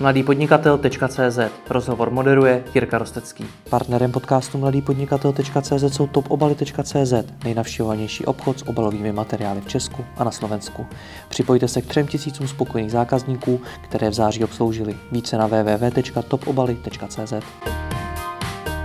mladýpodnikatel.cz 0.00 1.38
Rozhovor 1.70 2.10
moderuje 2.10 2.64
Jirka 2.74 2.98
Rostecký. 2.98 3.46
Partnerem 3.70 4.12
podcastu 4.12 4.58
mladýpodnikatel.cz 4.58 5.94
jsou 5.94 6.06
topobaly.cz 6.06 7.14
nejnavštěvovanější 7.44 8.24
obchod 8.24 8.58
s 8.58 8.68
obalovými 8.68 9.12
materiály 9.12 9.60
v 9.60 9.68
Česku 9.68 10.04
a 10.16 10.24
na 10.24 10.30
Slovensku. 10.30 10.86
Připojte 11.28 11.68
se 11.68 11.82
k 11.82 11.86
třem 11.86 12.06
tisícům 12.06 12.48
spokojených 12.48 12.92
zákazníků, 12.92 13.60
které 13.84 14.10
v 14.10 14.14
září 14.14 14.44
obsloužili. 14.44 14.96
Více 15.12 15.38
na 15.38 15.46
www.topobaly.cz 15.46 17.32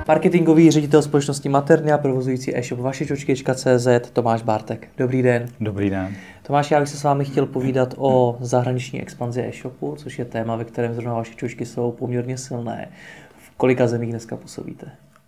Marketingový 0.08 0.72
ředitel 0.72 1.02
společnosti 1.02 1.50
Maternia, 1.50 1.98
provozující 1.98 2.58
e-shop 2.58 2.80
vašečočky.cz 2.80 3.88
Tomáš 4.14 4.42
Bartek. 4.42 4.88
Dobrý 4.98 5.22
den. 5.22 5.48
Dobrý 5.60 5.90
den. 5.90 6.16
Tomáš, 6.44 6.72
já 6.72 6.80
bych 6.80 6.90
se 6.90 6.98
s 6.98 7.04
vámi 7.04 7.26
chtěl 7.26 7.46
povídat 7.46 7.94
o 7.98 8.38
zahraniční 8.40 9.02
expanzi 9.02 9.42
e-shopu, 9.42 9.96
což 9.98 10.20
je 10.20 10.26
téma, 10.26 10.56
ve 10.56 10.66
kterém 10.66 10.94
zrovna 10.94 11.14
vaše 11.14 11.36
čočky 11.36 11.66
jsou 11.66 11.92
poměrně 11.92 12.38
silné. 12.38 12.90
V 13.38 13.58
kolika 13.58 13.88
zemích 13.88 14.10
dneska 14.10 14.36
působíte? 14.36 14.86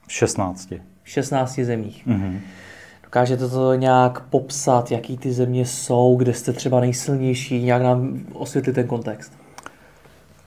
V 0.07 0.13
16. 0.13 0.73
V 1.03 1.09
16 1.09 1.59
zemích. 1.59 2.07
Mm-hmm. 2.07 2.39
Dokážete 3.03 3.49
to 3.49 3.73
nějak 3.73 4.21
popsat, 4.21 4.91
jaký 4.91 5.17
ty 5.17 5.33
země 5.33 5.65
jsou, 5.65 6.15
kde 6.15 6.33
jste 6.33 6.53
třeba 6.53 6.79
nejsilnější, 6.79 7.63
nějak 7.63 7.81
nám 7.81 8.19
osvětlit 8.33 8.73
ten 8.73 8.87
kontext? 8.87 9.33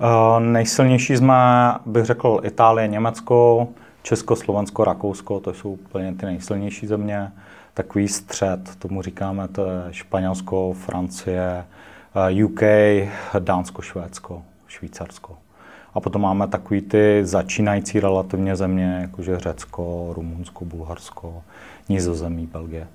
Uh, 0.01 0.41
nejsilnější 0.41 1.17
jsme, 1.17 1.35
bych 1.87 2.05
řekl, 2.05 2.41
Itálie, 2.45 2.89
Německo, 2.89 3.69
Česko, 4.07 4.37
Slovensko, 4.37 4.85
Rakousko, 4.85 5.41
to 5.41 5.55
jsou 5.55 5.73
úplně 5.73 6.15
ty 6.15 6.27
nejsilnější 6.27 6.87
země. 6.87 7.33
Takový 7.75 8.09
střed, 8.09 8.77
tomu 8.79 9.03
říkáme, 9.03 9.49
to 9.49 9.65
je 9.65 9.83
Španělsko, 9.91 10.73
Francie, 10.73 11.65
eh, 12.31 12.45
UK, 12.45 12.61
Dánsko, 13.39 13.83
Švédsko, 13.83 14.43
Švýcarsko. 14.67 15.37
A 15.95 16.01
potom 16.01 16.23
máme 16.23 16.49
takový 16.49 16.81
ty 16.81 17.21
začínající 17.23 18.01
relativně 18.01 18.57
země, 18.57 18.99
jakože 19.01 19.39
Řecko, 19.39 20.13
Rumunsko, 20.13 20.65
Bulharsko, 20.65 21.43
Nizozemí, 21.89 22.47
Belgie. 22.47 22.87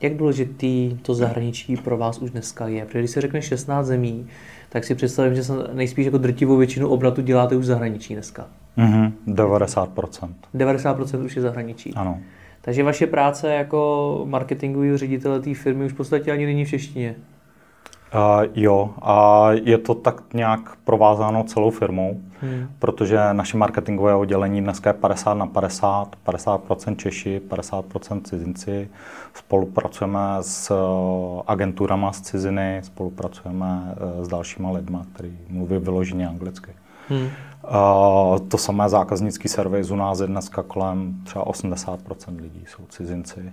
Jak 0.00 0.16
důležitý 0.16 0.98
to 1.02 1.14
zahraničí 1.14 1.76
pro 1.76 1.96
vás 1.96 2.18
už 2.18 2.30
dneska 2.30 2.68
je? 2.68 2.84
Protože 2.84 2.98
když 2.98 3.10
se 3.10 3.20
řekne 3.20 3.42
16 3.42 3.86
zemí, 3.86 4.28
tak 4.68 4.84
si 4.84 4.94
představím, 4.94 5.34
že 5.34 5.42
nejspíš 5.72 6.06
jako 6.06 6.18
drtivou 6.18 6.56
většinu 6.56 6.88
obratu 6.88 7.22
děláte 7.22 7.56
už 7.56 7.66
zahraničí 7.66 8.14
dneska. 8.14 8.46
Mm-hmm, 8.78 9.12
90%. 9.26 10.34
90% 10.54 11.24
už 11.24 11.36
je 11.36 11.42
zahraničí. 11.42 11.94
Ano. 11.94 12.18
Takže 12.60 12.82
vaše 12.82 13.06
práce 13.06 13.54
jako 13.54 14.20
marketingový 14.24 14.96
ředitele 14.96 15.40
té 15.40 15.54
firmy 15.54 15.84
už 15.84 15.92
v 15.92 15.96
podstatě 15.96 16.32
ani 16.32 16.46
není 16.46 16.64
v 16.64 16.68
češtině. 16.68 17.14
Uh, 18.14 18.44
jo, 18.54 18.90
a 19.02 19.48
je 19.52 19.78
to 19.78 19.94
tak 19.94 20.34
nějak 20.34 20.76
provázáno 20.84 21.44
celou 21.44 21.70
firmou, 21.70 22.20
hmm. 22.40 22.68
protože 22.78 23.18
naše 23.32 23.56
marketingové 23.56 24.14
oddělení 24.14 24.60
dneska 24.60 24.90
je 24.90 24.94
50 24.94 25.34
na 25.34 25.46
50, 25.46 26.16
50% 26.26 26.96
Češi, 26.96 27.40
50% 27.48 28.22
cizinci. 28.22 28.88
Spolupracujeme 29.34 30.20
s 30.40 30.70
uh, 30.70 31.42
agenturama 31.46 32.12
z 32.12 32.20
ciziny, 32.20 32.80
spolupracujeme 32.82 33.94
uh, 34.16 34.24
s 34.24 34.28
dalšíma 34.28 34.70
lidmi, 34.70 34.98
kteří 35.12 35.38
mluví 35.48 35.78
vyloženě 35.78 36.28
anglicky. 36.28 36.70
Hmm. 37.08 37.28
To 38.48 38.58
samé 38.58 38.88
zákaznický 38.88 39.48
servis 39.48 39.90
u 39.90 39.96
nás 39.96 40.20
je 40.20 40.26
dneska 40.26 40.62
kolem 40.62 41.14
třeba 41.24 41.44
80% 41.44 42.40
lidí 42.40 42.64
jsou 42.66 42.82
cizinci. 42.88 43.52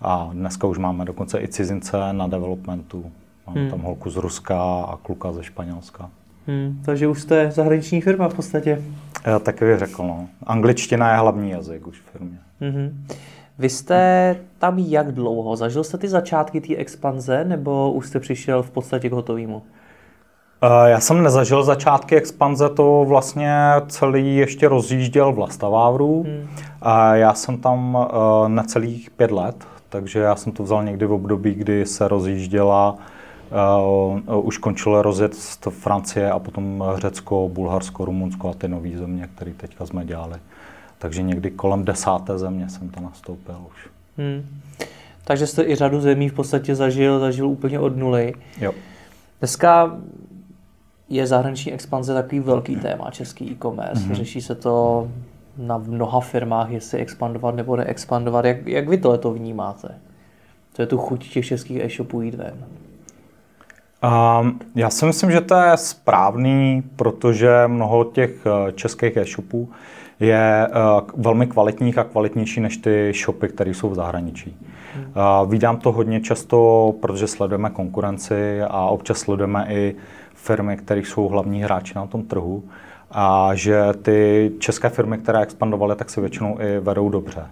A 0.00 0.30
dneska 0.32 0.66
už 0.66 0.78
máme 0.78 1.04
dokonce 1.04 1.40
i 1.40 1.48
cizince 1.48 2.12
na 2.12 2.26
developmentu. 2.26 3.12
Máme 3.46 3.60
hmm. 3.60 3.70
tam 3.70 3.80
holku 3.80 4.10
z 4.10 4.16
Ruska 4.16 4.82
a 4.82 4.96
kluka 5.02 5.32
ze 5.32 5.42
Španělska. 5.42 6.10
Hmm, 6.46 6.82
takže 6.84 7.08
už 7.08 7.22
jste 7.22 7.50
zahraniční 7.50 8.00
firma 8.00 8.28
v 8.28 8.34
podstatě. 8.34 8.82
Já 9.24 9.38
taky 9.38 9.64
bych 9.64 9.78
řekl, 9.78 10.02
no. 10.02 10.28
Angličtina 10.46 11.12
je 11.12 11.18
hlavní 11.18 11.50
jazyk 11.50 11.86
už 11.86 12.00
v 12.00 12.10
firmě. 12.10 12.38
Hmm. 12.60 13.06
Vy 13.58 13.68
jste 13.68 14.36
tam 14.58 14.78
jak 14.78 15.12
dlouho? 15.12 15.56
Zažil 15.56 15.84
jste 15.84 15.98
ty 15.98 16.08
začátky 16.08 16.60
té 16.60 16.76
expanze, 16.76 17.44
nebo 17.44 17.92
už 17.92 18.06
jste 18.06 18.20
přišel 18.20 18.62
v 18.62 18.70
podstatě 18.70 19.08
k 19.08 19.12
hotovému? 19.12 19.62
Eh, 20.62 20.90
já 20.90 21.00
jsem 21.00 21.22
nezažil 21.22 21.62
začátky 21.62 22.16
expanze, 22.16 22.68
to 22.68 23.04
vlastně 23.08 23.52
celý 23.88 24.36
ještě 24.36 24.68
rozjížděl 24.68 25.32
Vlastavávru. 25.32 26.22
Hmm. 26.22 26.48
Já 27.12 27.34
jsem 27.34 27.58
tam 27.58 27.98
eh, 27.98 28.48
necelých 28.48 29.10
pět 29.10 29.30
let, 29.30 29.56
takže 29.88 30.18
já 30.18 30.36
jsem 30.36 30.52
to 30.52 30.62
vzal 30.62 30.84
někdy 30.84 31.06
v 31.06 31.12
období, 31.12 31.54
kdy 31.54 31.86
se 31.86 32.08
rozjížděla, 32.08 32.96
uh, 34.26 34.46
už 34.46 34.58
končilo 34.58 35.02
rozjezd 35.02 35.66
Francie 35.70 36.30
a 36.30 36.38
potom 36.38 36.84
Řecko, 36.96 37.48
Bulharsko, 37.52 38.04
Rumunsko 38.04 38.50
a 38.50 38.54
ty 38.54 38.68
nové 38.68 38.90
země, 38.98 39.28
které 39.34 39.52
teďka 39.52 39.86
jsme 39.86 40.04
dělali. 40.04 40.36
Takže 40.98 41.22
někdy 41.22 41.50
kolem 41.50 41.84
desáté 41.84 42.38
země 42.38 42.68
jsem 42.68 42.88
to 42.88 43.00
nastoupil 43.00 43.56
už. 43.70 43.88
Hmm. 44.18 44.46
Takže 45.24 45.46
jste 45.46 45.64
i 45.64 45.74
řadu 45.74 46.00
zemí 46.00 46.28
v 46.28 46.32
podstatě 46.32 46.74
zažil, 46.74 47.20
zažil 47.20 47.46
úplně 47.46 47.80
od 47.80 47.96
nuly. 47.96 48.34
Jo. 48.60 48.72
Dneska 49.38 49.96
je 51.08 51.26
zahraniční 51.26 51.72
expanze 51.72 52.14
takový 52.14 52.40
velký 52.40 52.76
téma, 52.76 53.10
český 53.10 53.50
e-commerce. 53.50 54.08
Mm-hmm. 54.08 54.14
Řeší 54.14 54.40
se 54.40 54.54
to 54.54 55.08
na 55.58 55.78
mnoha 55.78 56.20
firmách, 56.20 56.70
jestli 56.70 56.98
expandovat 56.98 57.54
nebo 57.54 57.76
neexpandovat. 57.76 58.44
Jak, 58.44 58.66
jak 58.66 58.88
vy 58.88 58.98
tohle 58.98 59.18
to 59.18 59.32
vnímáte? 59.32 59.88
To 60.76 60.82
je 60.82 60.86
tu 60.86 60.98
chuť 60.98 61.28
těch 61.28 61.46
českých 61.46 61.80
e-shopů 61.80 62.20
jít 62.20 62.34
ven. 62.34 62.54
Um, 64.40 64.60
já 64.74 64.90
si 64.90 65.06
myslím, 65.06 65.30
že 65.30 65.40
to 65.40 65.54
je 65.54 65.76
správný, 65.76 66.82
protože 66.96 67.50
mnoho 67.66 68.04
těch 68.04 68.46
eh, 68.46 68.72
českých 68.72 69.16
e-shopů 69.16 69.70
je 70.20 70.68
uh, 70.68 71.22
velmi 71.22 71.46
kvalitních 71.46 71.98
a 71.98 72.04
kvalitnější 72.04 72.60
než 72.60 72.76
ty 72.76 73.12
shopy, 73.24 73.48
které 73.48 73.70
jsou 73.70 73.90
v 73.90 73.94
zahraničí. 73.94 74.56
Hmm. 74.94 75.04
Uh, 75.04 75.50
vídám 75.50 75.76
to 75.76 75.92
hodně 75.92 76.20
často, 76.20 76.94
protože 77.00 77.26
sledujeme 77.26 77.70
konkurenci 77.70 78.62
a 78.62 78.86
občas 78.86 79.18
sledujeme 79.18 79.66
i 79.68 79.96
firmy, 80.46 80.76
které 80.76 81.00
jsou 81.00 81.28
hlavní 81.28 81.62
hráči 81.62 81.94
na 81.94 82.06
tom 82.06 82.22
trhu 82.22 82.64
a 83.10 83.54
že 83.54 83.82
ty 84.02 84.52
české 84.58 84.88
firmy, 84.88 85.18
které 85.18 85.40
expandovaly, 85.40 85.96
tak 85.96 86.10
se 86.10 86.20
většinou 86.20 86.58
i 86.60 86.80
vedou 86.80 87.08
dobře. 87.08 87.46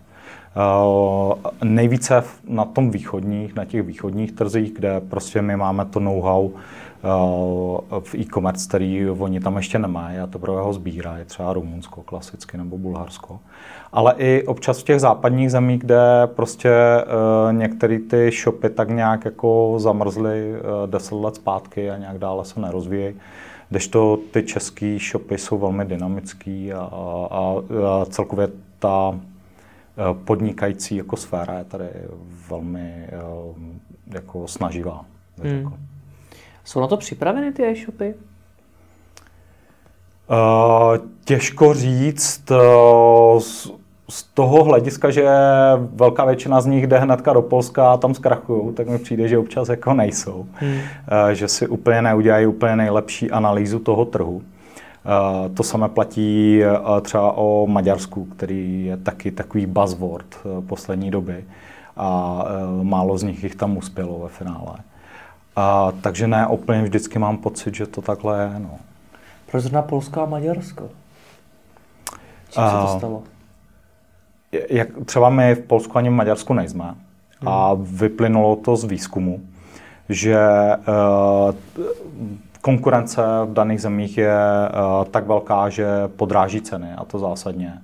Uh, 0.55 1.35
nejvíce 1.65 2.25
na 2.49 2.65
tom 2.65 2.91
východních, 2.91 3.55
na 3.55 3.65
těch 3.65 3.83
východních 3.83 4.33
trzích, 4.33 4.73
kde 4.73 5.01
prostě 5.01 5.43
my 5.43 5.57
máme 5.57 5.85
to 5.85 6.01
know-how 6.01 6.51
v 8.01 8.15
e-commerce, 8.15 8.69
který 8.69 9.11
oni 9.11 9.41
tam 9.41 9.57
ještě 9.57 9.79
nemají 9.79 10.19
a 10.19 10.27
teprve 10.27 10.61
ho 10.61 10.73
sbírají, 10.73 11.25
třeba 11.25 11.53
Rumunsko 11.53 12.03
klasicky 12.03 12.57
nebo 12.57 12.79
Bulharsko. 12.79 13.41
Ale 13.93 14.15
i 14.19 14.47
občas 14.47 14.81
v 14.81 14.85
těch 14.85 15.01
západních 15.01 15.51
zemích, 15.51 15.81
kde 15.81 16.01
prostě 16.27 16.71
uh, 17.05 17.53
některé 17.53 17.99
ty 17.99 18.31
shopy 18.31 18.71
tak 18.71 18.89
nějak 18.89 19.25
jako 19.25 19.75
zamrzly 19.79 20.53
uh, 20.53 20.91
deset 20.91 21.15
let 21.15 21.35
zpátky 21.35 21.91
a 21.91 21.97
nějak 21.97 22.19
dále 22.19 22.45
se 22.45 22.61
nerozvíjejí, 22.61 23.15
kdežto 23.71 24.19
ty 24.31 24.43
české 24.43 24.99
shopy 25.11 25.39
jsou 25.39 25.59
velmi 25.59 25.85
dynamický 25.85 26.73
a, 26.73 26.89
a, 27.31 27.31
a 27.31 28.05
celkově 28.05 28.49
ta 28.79 29.15
Eh, 29.97 30.15
podnikající 30.25 30.97
jako 30.97 31.17
sféra 31.17 31.59
je 31.59 31.65
tady 31.65 31.89
velmi 32.51 33.09
eh, 33.09 33.11
jako 34.15 34.49
snaživá. 34.49 35.05
Hmm. 35.43 35.73
Jsou 36.65 36.81
na 36.81 36.87
to 36.87 36.97
připraveny 36.97 37.53
ty 37.53 37.65
e-shopy? 37.65 38.15
Uh, 40.31 40.97
těžko 41.25 41.75
říct 41.75 42.51
uh, 42.51 43.41
z, 44.09 44.23
toho 44.35 44.65
hlediska, 44.65 45.11
že 45.11 45.29
velká 45.77 46.25
většina 46.25 46.61
z 46.61 46.67
nich 46.67 46.87
jde 46.87 46.99
hnedka 46.99 47.33
do 47.33 47.43
Polska 47.43 47.93
a 47.93 47.97
tam 47.97 48.15
zkrachují, 48.15 48.75
tak 48.75 48.89
mi 48.89 48.99
přijde, 48.99 49.29
že 49.29 49.39
občas 49.39 49.69
jako 49.69 49.95
nejsou. 49.95 50.47
Hmm. 50.53 50.73
Uh, 50.73 50.81
že 51.33 51.49
si 51.49 51.67
úplně 51.69 52.03
neudělají 52.03 52.47
úplně 52.47 52.77
nejlepší 52.77 53.31
analýzu 53.31 53.79
toho 53.79 54.05
trhu. 54.05 54.43
Eh, 55.07 55.49
to 55.49 55.63
samé 55.63 55.89
platí 55.89 56.63
eh, 56.63 57.01
třeba 57.01 57.33
o 57.33 57.67
Maďarsku, 57.67 58.25
který 58.25 58.85
je 58.85 58.97
taky 58.97 59.31
takový 59.31 59.67
buzzword 59.67 60.27
eh, 60.37 60.63
poslední 60.63 61.11
doby 61.11 61.45
a 61.97 62.45
málo 62.83 63.19
z 63.19 63.23
nich 63.23 63.45
jich 63.45 63.55
tam 63.55 63.77
uspělo 63.77 64.19
ve 64.19 64.29
finále. 64.29 64.77
A, 65.57 65.93
takže 66.01 66.27
ne 66.27 66.47
úplně 66.47 66.83
vždycky 66.83 67.19
mám 67.19 67.37
pocit, 67.37 67.75
že 67.75 67.87
to 67.87 68.03
takhle 68.03 68.43
je. 68.43 68.59
No. 68.59 68.79
Proč 69.51 69.63
zrovna 69.63 69.83
Polsko 69.83 70.23
a 70.23 70.27
Maďarsko? 70.27 70.89
Čím 72.51 72.63
se 72.63 72.87
to 72.87 72.99
stalo? 72.99 73.23
Jak, 74.71 74.89
třeba 75.05 75.31
my 75.31 75.55
v 75.55 75.61
Polsku 75.61 75.99
ani 75.99 76.09
v 76.09 76.13
Maďarsku 76.13 76.55
nejsme. 76.55 76.85
Hmm. 76.85 77.49
A 77.49 77.71
vyplynulo 77.75 78.57
to 78.57 78.77
z 78.77 78.85
výzkumu, 78.85 79.41
že 80.09 80.39
uh, 80.77 81.55
konkurence 82.61 83.23
v 83.45 83.53
daných 83.53 83.81
zemích 83.81 84.19
je 84.19 84.37
uh, 84.37 85.05
tak 85.11 85.27
velká, 85.27 85.69
že 85.69 85.87
podráží 86.17 86.61
ceny 86.61 86.93
a 86.93 87.05
to 87.05 87.19
zásadně. 87.19 87.83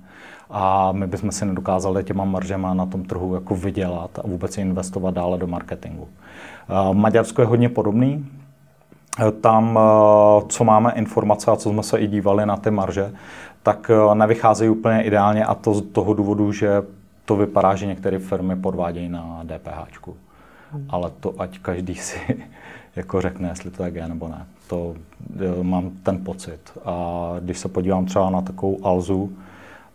A 0.49 0.91
my 0.91 1.07
bychom 1.07 1.31
si 1.31 1.45
nedokázali 1.45 2.03
těma 2.03 2.25
maržema 2.25 2.73
na 2.73 2.85
tom 2.85 3.03
trhu 3.03 3.35
jako 3.35 3.55
vydělat 3.55 4.19
a 4.19 4.27
vůbec 4.27 4.57
investovat 4.57 5.13
dále 5.13 5.37
do 5.37 5.47
marketingu. 5.47 6.07
Uh, 6.69 6.93
Maďarsko 6.93 7.41
je 7.41 7.45
hodně 7.45 7.69
podobný. 7.69 8.25
tam, 9.41 9.79
co 10.49 10.63
máme 10.63 10.91
informace 10.91 11.51
a 11.51 11.55
co 11.55 11.69
jsme 11.69 11.83
se 11.83 11.99
i 11.99 12.07
dívali 12.07 12.45
na 12.45 12.57
ty 12.57 12.71
marže, 12.71 13.13
tak 13.63 13.91
nevycházejí 14.13 14.69
úplně 14.69 15.03
ideálně 15.03 15.45
a 15.45 15.55
to 15.55 15.73
z 15.73 15.81
toho 15.81 16.13
důvodu, 16.13 16.51
že 16.51 16.83
to 17.25 17.35
vypadá, 17.35 17.75
že 17.75 17.85
některé 17.85 18.19
firmy 18.19 18.55
podvádějí 18.55 19.09
na 19.09 19.43
DPH. 19.43 20.07
Hmm. 20.71 20.85
Ale 20.89 21.11
to 21.19 21.33
ať 21.37 21.59
každý 21.59 21.95
si 21.95 22.19
jako 22.95 23.21
řekne, 23.21 23.49
jestli 23.49 23.71
to 23.71 23.77
tak 23.77 23.95
je 23.95 24.07
nebo 24.07 24.27
ne. 24.27 24.45
To 24.67 24.95
mám 25.61 25.91
ten 26.03 26.23
pocit. 26.23 26.59
A 26.85 27.35
když 27.39 27.59
se 27.59 27.67
podívám 27.67 28.05
třeba 28.05 28.29
na 28.29 28.41
takovou 28.41 28.85
Alzu, 28.85 29.31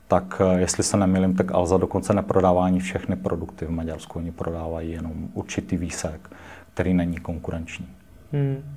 tak 0.09 0.43
eh, 0.45 0.61
jestli 0.61 0.83
se 0.83 0.97
nemýlím, 0.97 1.35
tak 1.35 1.55
Alza 1.55 1.77
dokonce 1.77 2.15
neprodává 2.15 2.65
ani 2.65 2.81
všechny 2.81 3.17
produkty 3.17 3.65
v 3.65 3.71
Maďarsku. 3.71 4.19
Oni 4.19 4.33
prodávají 4.33 4.91
jenom 4.91 5.13
určitý 5.35 5.77
výsek, 5.77 6.31
který 6.75 6.95
není 6.95 7.17
konkurenční. 7.17 7.87
Hmm. 8.33 8.77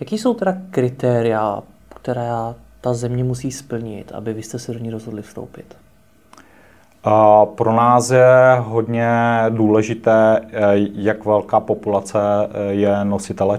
Jaký 0.00 0.18
jsou 0.18 0.34
teda 0.34 0.56
kritéria, 0.70 1.62
která 1.88 2.54
ta 2.80 2.94
země 2.94 3.24
musí 3.24 3.52
splnit, 3.52 4.12
aby 4.12 4.32
vy 4.32 4.42
jste 4.42 4.58
se 4.58 4.72
do 4.72 4.78
ní 4.78 4.90
rozhodli 4.90 5.22
vstoupit? 5.22 5.76
A 7.04 7.46
pro 7.46 7.72
nás 7.72 8.10
je 8.10 8.56
hodně 8.58 9.10
důležité, 9.48 10.40
eh, 10.42 10.50
jak 10.94 11.24
velká 11.24 11.60
populace 11.60 12.18
eh, 12.20 12.72
je 12.72 13.04
nositele 13.04 13.58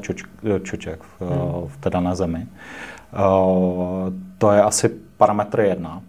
čoček 0.63 1.03
v, 1.03 1.21
hmm. 1.21 1.67
v 1.67 1.77
té 1.79 1.89
dané 1.89 2.15
zemi. 2.15 2.47
To 4.37 4.51
je 4.51 4.61
asi 4.61 4.89
parametr 5.17 5.59
jedna. 5.59 6.01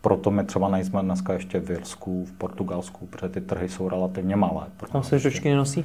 Proto 0.00 0.30
my 0.30 0.44
třeba 0.44 0.68
nejsme 0.68 1.02
dneska 1.02 1.32
ještě 1.32 1.60
v 1.60 1.70
Irsku, 1.70 2.24
v 2.24 2.32
Portugalsku, 2.32 3.06
protože 3.06 3.28
ty 3.28 3.40
trhy 3.40 3.68
jsou 3.68 3.88
relativně 3.88 4.36
malé. 4.36 4.66
A 4.92 5.02
se 5.02 5.20
čočky 5.20 5.50
nenosí? 5.50 5.84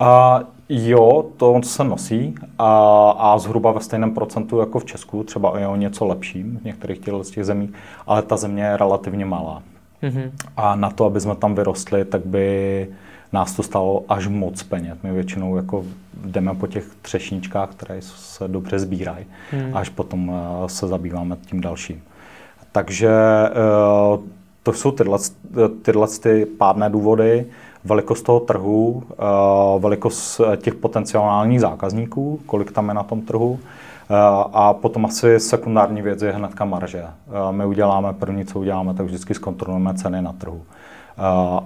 A 0.00 0.40
jo, 0.68 1.24
to 1.36 1.60
se 1.62 1.84
nosí 1.84 2.34
a, 2.58 3.10
a 3.18 3.38
zhruba 3.38 3.72
ve 3.72 3.80
stejném 3.80 4.14
procentu 4.14 4.58
jako 4.58 4.78
v 4.78 4.84
Česku, 4.84 5.24
třeba 5.24 5.60
i 5.60 5.66
o 5.66 5.76
něco 5.76 6.06
lepším 6.06 6.58
v 6.62 6.64
některých 6.64 6.98
těch, 6.98 7.14
z 7.22 7.30
těch 7.30 7.44
zemí, 7.44 7.72
ale 8.06 8.22
ta 8.22 8.36
země 8.36 8.62
je 8.62 8.76
relativně 8.76 9.24
malá. 9.24 9.62
Mm-hmm. 10.02 10.30
A 10.56 10.74
na 10.74 10.90
to, 10.90 11.04
aby 11.04 11.20
jsme 11.20 11.36
tam 11.36 11.54
vyrostli, 11.54 12.04
tak 12.04 12.26
by 12.26 12.88
nás 13.34 13.52
to 13.52 13.62
stalo 13.62 14.04
až 14.08 14.26
moc 14.26 14.62
peněz. 14.62 14.98
My 15.02 15.12
většinou 15.12 15.56
jako 15.56 15.84
jdeme 16.24 16.54
po 16.54 16.66
těch 16.66 16.84
třešničkách, 17.02 17.70
které 17.70 18.02
se 18.02 18.48
dobře 18.48 18.78
sbírají, 18.78 19.26
mm. 19.52 19.76
až 19.76 19.88
potom 19.88 20.28
uh, 20.28 20.36
se 20.66 20.86
zabýváme 20.86 21.36
tím 21.46 21.60
dalším. 21.60 22.02
Takže 22.72 23.10
uh, 24.14 24.24
to 24.62 24.72
jsou 24.72 24.90
tyhle, 24.90 25.18
tyhle 25.82 26.08
ty 26.08 26.46
pádné 26.46 26.90
důvody 26.90 27.46
velikost 27.84 28.22
toho 28.22 28.40
trhu, 28.40 29.02
eh, 29.12 29.14
velikost 29.78 30.40
těch 30.56 30.74
potenciálních 30.74 31.60
zákazníků, 31.60 32.40
kolik 32.46 32.72
tam 32.72 32.88
je 32.88 32.94
na 32.94 33.02
tom 33.02 33.22
trhu, 33.22 33.58
eh, 33.60 34.14
a 34.52 34.72
potom 34.72 35.06
asi 35.06 35.40
sekundární 35.40 36.02
věc 36.02 36.22
je 36.22 36.32
hnedka 36.32 36.64
marže. 36.64 37.04
Eh, 37.04 37.52
my 37.52 37.66
uděláme 37.66 38.12
první, 38.12 38.44
co 38.44 38.60
uděláme, 38.60 38.94
tak 38.94 39.06
vždycky 39.06 39.34
zkontrolujeme 39.34 39.94
ceny 39.94 40.22
na 40.22 40.32
trhu. 40.32 40.62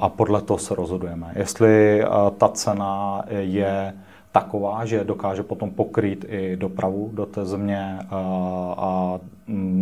A 0.01 0.09
podle 0.09 0.43
toho 0.43 0.59
se 0.59 0.75
rozhodujeme. 0.75 1.33
Jestli 1.37 2.05
ta 2.39 2.49
cena 2.49 3.23
je 3.29 3.95
taková, 4.33 4.85
že 4.85 5.05
dokáže 5.05 5.43
potom 5.43 5.71
pokrýt 5.71 6.25
i 6.29 6.57
dopravu 6.57 7.11
do 7.13 7.27
té 7.27 7.45
země 7.45 7.99
a 8.77 9.19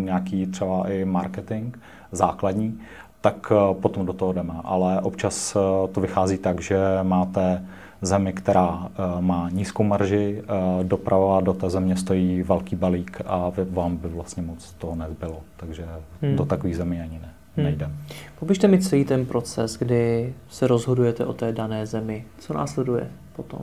nějaký 0.04 0.46
třeba 0.46 0.90
i 0.90 1.04
marketing 1.04 1.76
základní, 2.12 2.80
tak 3.20 3.52
eh, 3.52 3.74
potom 3.74 4.06
do 4.06 4.12
toho 4.12 4.32
jdeme. 4.32 4.54
Ale 4.64 5.00
občas 5.00 5.56
eh, 5.56 5.88
to 5.92 6.00
vychází 6.00 6.38
tak, 6.38 6.60
že 6.60 6.78
máte 7.02 7.64
zemi, 8.02 8.32
která 8.32 8.88
eh, 8.88 9.20
má 9.20 9.50
nízkou 9.50 9.82
marži, 9.82 10.42
doprava 10.82 11.40
do 11.40 11.52
té 11.52 11.70
země 11.70 11.96
stojí 11.96 12.42
velký 12.42 12.76
balík 12.76 13.20
a 13.26 13.52
vám 13.70 13.96
by 13.96 14.08
vlastně 14.08 14.42
moc 14.42 14.72
toho 14.72 14.94
nezbylo. 14.94 15.40
Takže 15.56 15.84
hmm. 16.22 16.36
do 16.36 16.44
takových 16.44 16.76
zemí 16.76 17.00
ani 17.00 17.18
ne, 17.18 17.28
hmm. 17.56 17.66
nejde. 17.66 17.90
Popište 18.38 18.68
mi 18.68 18.78
celý 18.78 19.04
ten 19.04 19.26
proces, 19.26 19.76
kdy 19.76 20.34
se 20.48 20.66
rozhodujete 20.66 21.26
o 21.26 21.32
té 21.32 21.52
dané 21.52 21.86
zemi. 21.86 22.24
Co 22.38 22.54
následuje 22.54 23.08
potom? 23.36 23.60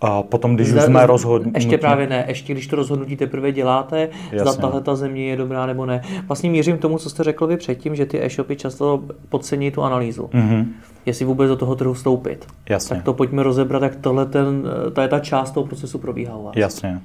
A 0.00 0.22
potom, 0.22 0.54
když 0.54 0.68
Zda, 0.68 0.80
už 0.80 0.86
jsme 0.86 1.06
rozhodli... 1.06 1.50
Ještě 1.54 1.78
právě 1.78 2.06
ne, 2.06 2.24
ještě 2.28 2.52
když 2.52 2.66
to 2.66 2.76
rozhodnutí 2.76 3.16
teprve 3.16 3.52
děláte, 3.52 4.08
Jasně. 4.32 4.38
zda 4.38 4.54
tahle 4.54 4.80
ta 4.80 4.96
země 4.96 5.26
je 5.26 5.36
dobrá 5.36 5.66
nebo 5.66 5.86
ne. 5.86 6.02
Vlastně 6.26 6.50
mířím 6.50 6.78
k 6.78 6.80
tomu, 6.80 6.98
co 6.98 7.10
jste 7.10 7.24
řekl 7.24 7.46
vy 7.46 7.56
předtím, 7.56 7.96
že 7.96 8.06
ty 8.06 8.24
e-shopy 8.24 8.56
často 8.56 9.02
podcení 9.28 9.70
tu 9.70 9.82
analýzu. 9.82 10.22
Mm-hmm. 10.22 10.66
Jestli 11.06 11.24
vůbec 11.24 11.48
do 11.48 11.56
toho 11.56 11.76
trhu 11.76 11.92
vstoupit. 11.92 12.46
Jasně. 12.68 12.96
Tak 12.96 13.04
to 13.04 13.12
pojďme 13.14 13.42
rozebrat, 13.42 13.82
jak 13.82 13.96
tohle 13.96 14.26
ten, 14.26 14.62
ta, 14.92 15.08
ta 15.08 15.20
část 15.20 15.50
toho 15.50 15.66
procesu 15.66 15.98
probíhá 15.98 16.36
u 16.36 16.44
vás. 16.44 16.56
Jasně. 16.56 17.00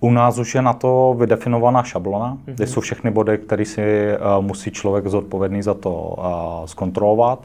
U 0.00 0.10
nás 0.10 0.38
už 0.38 0.54
je 0.54 0.62
na 0.62 0.72
to 0.72 1.14
vydefinovaná 1.18 1.82
šablona, 1.82 2.34
mm-hmm. 2.34 2.54
kde 2.54 2.66
jsou 2.66 2.80
všechny 2.80 3.10
body, 3.10 3.38
které 3.38 3.64
si 3.64 4.08
uh, 4.38 4.44
musí 4.44 4.70
člověk 4.70 5.06
zodpovědný 5.06 5.62
za 5.62 5.74
to 5.74 5.92
uh, 5.92 6.24
zkontrolovat. 6.66 7.38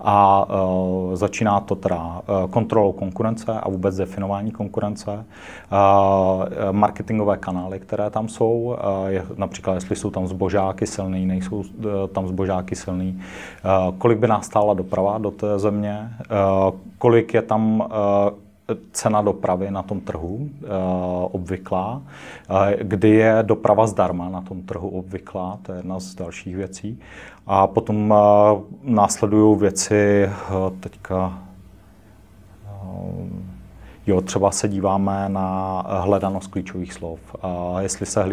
A 0.00 0.46
uh, 0.48 1.14
začíná 1.14 1.60
to 1.60 1.74
teda 1.74 2.22
uh, 2.28 2.50
kontrolou 2.50 2.92
konkurence 2.92 3.52
a 3.52 3.68
vůbec 3.68 3.96
definování 3.96 4.50
konkurence. 4.50 5.10
Uh, 5.10 6.44
marketingové 6.72 7.36
kanály, 7.36 7.80
které 7.80 8.10
tam 8.10 8.28
jsou, 8.28 8.76
uh, 9.02 9.06
je, 9.06 9.24
například 9.36 9.74
jestli 9.74 9.96
jsou 9.96 10.10
tam 10.10 10.26
zbožáky 10.26 10.86
silný, 10.86 11.26
nejsou 11.26 11.56
uh, 11.56 11.64
tam 12.12 12.28
zbožáky 12.28 12.76
silný. 12.76 13.20
Uh, 13.64 13.94
kolik 13.98 14.18
by 14.18 14.28
nás 14.28 14.46
stála 14.46 14.74
doprava 14.74 15.18
do 15.18 15.30
té 15.30 15.58
země, 15.58 16.10
uh, 16.10 16.74
kolik 16.98 17.34
je 17.34 17.42
tam 17.42 17.80
uh, 17.80 17.86
cena 18.92 19.22
dopravy 19.22 19.70
na 19.70 19.82
tom 19.82 20.00
trhu 20.00 20.34
uh, 20.34 20.48
obvyklá, 21.32 22.02
uh, 22.50 22.70
kdy 22.82 23.08
je 23.08 23.38
doprava 23.42 23.86
zdarma 23.86 24.28
na 24.28 24.40
tom 24.40 24.62
trhu 24.62 24.88
obvyklá, 24.88 25.58
to 25.62 25.72
je 25.72 25.78
jedna 25.78 26.00
z 26.00 26.14
dalších 26.14 26.56
věcí. 26.56 26.98
A 27.46 27.66
potom 27.66 28.10
uh, 28.10 28.18
následují 28.82 29.58
věci 29.58 30.30
teďka 30.80 31.38
Jo, 34.06 34.20
třeba 34.20 34.50
se 34.50 34.68
díváme 34.68 35.28
na 35.28 35.80
hledanost 35.88 36.50
klíčových 36.50 36.92
slov. 36.92 37.20
A 37.42 37.80
jestli 37.80 38.06
se 38.06 38.24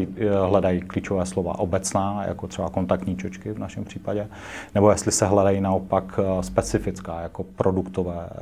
hledají 0.45 0.81
klíčové 0.81 1.25
slova 1.25 1.59
obecná, 1.59 2.23
jako 2.27 2.47
třeba 2.47 2.69
kontaktní 2.69 3.17
čočky 3.17 3.51
v 3.51 3.59
našem 3.59 3.83
případě, 3.85 4.27
nebo 4.75 4.91
jestli 4.91 5.11
se 5.11 5.25
hledají 5.25 5.61
naopak 5.61 6.19
eh, 6.19 6.43
specifická, 6.43 7.21
jako 7.21 7.43
produktové 7.43 8.29
eh, 8.31 8.37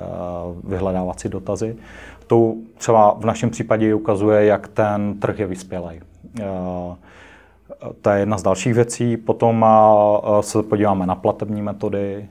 vyhledávací 0.63 1.29
dotazy. 1.29 1.75
To 2.27 2.53
třeba 2.77 3.13
v 3.19 3.25
našem 3.25 3.49
případě 3.49 3.93
ukazuje, 3.93 4.45
jak 4.45 4.67
ten 4.67 5.19
trh 5.19 5.39
je 5.39 5.47
vyspělý. 5.47 6.01
Eh, 6.39 6.45
to 8.01 8.09
je 8.09 8.19
jedna 8.19 8.37
z 8.37 8.43
dalších 8.43 8.73
věcí. 8.73 9.17
Potom 9.17 9.65
se 10.41 10.63
podíváme 10.63 11.05
na 11.05 11.15
platební 11.15 11.61
metody, 11.61 12.25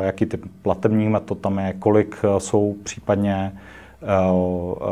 jaký 0.00 0.26
typ 0.26 0.44
platebních 0.62 1.08
metod 1.08 1.38
tam 1.38 1.58
je, 1.58 1.72
kolik 1.72 2.16
jsou 2.38 2.74
případně 2.82 3.52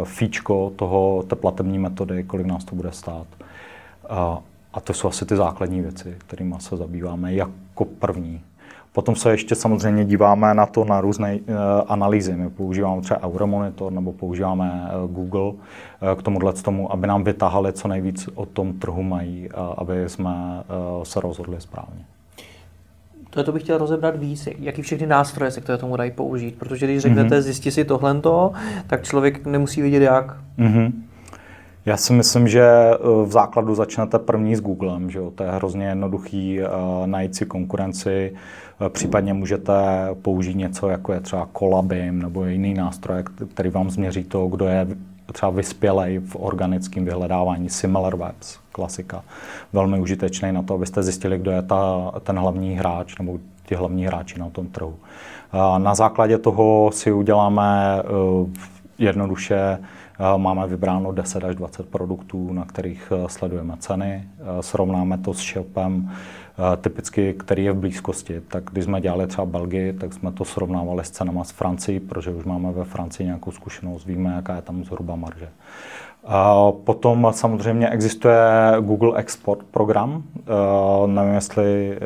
fíčko 0.05 0.73
toho, 0.77 1.23
té 1.27 1.37
platební 1.37 1.79
metody, 1.79 2.25
kolik 2.25 2.47
nás 2.47 2.65
to 2.65 2.77
bude 2.77 2.93
stát. 2.93 3.27
A 4.75 4.81
to 4.85 4.93
jsou 4.93 5.09
asi 5.09 5.27
ty 5.27 5.37
základní 5.37 5.81
věci, 5.81 6.15
kterými 6.19 6.55
se 6.59 6.77
zabýváme 6.77 7.35
jako 7.35 7.85
první. 7.85 8.41
Potom 8.93 9.17
se 9.17 9.31
ještě 9.31 9.55
samozřejmě 9.55 10.05
díváme 10.05 10.55
na 10.55 10.67
to 10.67 10.85
na 10.85 11.01
různé 11.01 11.35
uh, 11.35 11.57
analýzy. 11.89 12.33
My 12.33 12.51
používáme 12.51 13.01
třeba 13.01 13.23
Euromonitor 13.23 13.93
nebo 13.93 14.13
používáme 14.13 14.91
uh, 15.05 15.11
Google 15.11 15.43
uh, 15.43 15.55
k 16.17 16.23
tomuhle 16.23 16.53
tomu, 16.53 16.93
aby 16.93 17.07
nám 17.07 17.25
vytáhali 17.25 17.73
co 17.73 17.89
nejvíc 17.89 18.29
o 18.35 18.47
tom 18.47 18.73
trhu 18.73 19.03
mají, 19.03 19.49
aby 19.77 20.09
jsme 20.09 20.65
se 21.03 21.21
rozhodli 21.21 21.61
správně. 21.61 22.05
To, 23.31 23.41
je, 23.41 23.45
to 23.45 23.53
bych 23.53 23.63
chtěl 23.63 23.79
rozebrat 23.79 24.17
víc, 24.17 24.49
jaký 24.59 24.83
všechny 24.83 25.07
nástroje 25.07 25.51
se 25.51 25.61
k 25.61 25.77
tomu 25.77 25.97
dají 25.97 26.11
použít, 26.11 26.59
protože 26.59 26.87
když 26.87 27.03
řeknete 27.03 27.37
mm-hmm. 27.37 27.43
zjistí 27.43 27.71
si 27.71 27.85
tohle, 27.85 28.21
tak 28.87 29.03
člověk 29.03 29.47
nemusí 29.47 29.83
vidět 29.83 30.03
jak. 30.03 30.37
Mm-hmm. 30.59 30.93
Já 31.87 31.97
si 31.97 32.13
myslím, 32.13 32.49
že 32.49 32.63
eh, 32.63 32.97
v 33.27 33.31
základu 33.31 33.75
začnete 33.75 34.19
první 34.19 34.57
s 34.57 34.61
Googlem, 34.61 35.11
že 35.11 35.19
jo? 35.19 35.33
to 35.35 35.45
je 35.45 35.51
hrozně 35.51 35.87
jednoduchý 35.87 36.61
uh, 36.61 36.67
najít 37.07 37.37
si 37.37 37.47
konkurenci, 37.47 38.33
uh, 38.81 38.89
případně 38.89 39.35
můžete 39.35 39.73
použít 40.23 40.57
něco, 40.57 40.89
jako 40.89 41.13
je 41.13 41.21
třeba 41.21 41.49
Colabim 41.59 42.23
nebo 42.23 42.45
jiný 42.45 42.75
nástroj, 42.75 43.25
který 43.55 43.71
vám 43.71 43.91
změří 43.91 44.25
to, 44.25 44.47
kdo 44.47 44.67
je 44.67 44.87
třeba 45.33 45.51
vyspělej 45.51 46.19
v 46.19 46.37
organickém 46.37 47.05
vyhledávání 47.05 47.69
Similar 47.69 48.17
Webs, 48.17 48.59
klasika. 48.73 49.23
Velmi 49.73 50.01
užitečný 50.01 50.53
na 50.53 50.63
to, 50.63 50.75
abyste 50.75 51.03
zjistili, 51.03 51.39
kdo 51.39 51.51
je 51.51 51.63
ta, 51.63 52.13
ten 52.21 52.39
hlavní 52.39 52.75
hráč 52.75 53.19
nebo 53.19 53.39
ti 53.67 53.75
hlavní 53.75 54.07
hráči 54.07 54.39
na 54.39 54.51
tom 54.51 54.67
trhu. 54.67 54.97
Na 55.79 55.95
základě 55.95 56.39
toho 56.39 56.91
si 56.93 57.13
uděláme 57.13 58.03
uh, 58.03 58.51
jednoduše 58.99 59.79
Máme 60.37 60.67
vybráno 60.67 61.13
10 61.13 61.45
až 61.45 61.57
20 61.57 61.89
produktů, 61.89 62.53
na 62.53 62.65
kterých 62.65 63.13
sledujeme 63.27 63.77
ceny. 63.79 64.29
Srovnáme 64.61 65.19
to 65.19 65.35
s 65.35 65.53
shopem, 65.53 66.11
typicky, 66.81 67.35
který 67.35 67.65
je 67.65 67.73
v 67.73 67.77
blízkosti. 67.77 68.41
Tak 68.41 68.65
když 68.73 68.85
jsme 68.85 69.01
dělali 69.01 69.27
třeba 69.27 69.45
Belgii, 69.45 69.93
tak 69.93 70.13
jsme 70.13 70.33
to 70.33 70.45
srovnávali 70.45 71.05
s 71.05 71.11
cenama 71.11 71.45
z 71.45 71.51
Francii, 71.51 72.01
protože 72.01 72.31
už 72.31 72.45
máme 72.45 72.73
ve 72.73 72.85
Francii 72.85 73.27
nějakou 73.27 73.51
zkušenost, 73.51 74.07
víme, 74.07 74.33
jaká 74.37 74.57
je 74.57 74.63
tam 74.63 74.85
zhruba 74.85 75.17
marže. 75.17 75.49
Potom 76.85 77.29
samozřejmě 77.31 77.89
existuje 77.89 78.37
Google 78.81 79.19
Export 79.19 79.63
program. 79.71 80.23
Nevím, 81.07 81.35
jestli 81.35 81.99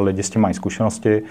lidi 0.00 0.22
s 0.22 0.30
tím 0.30 0.42
mají 0.42 0.54
zkušenosti. 0.54 1.22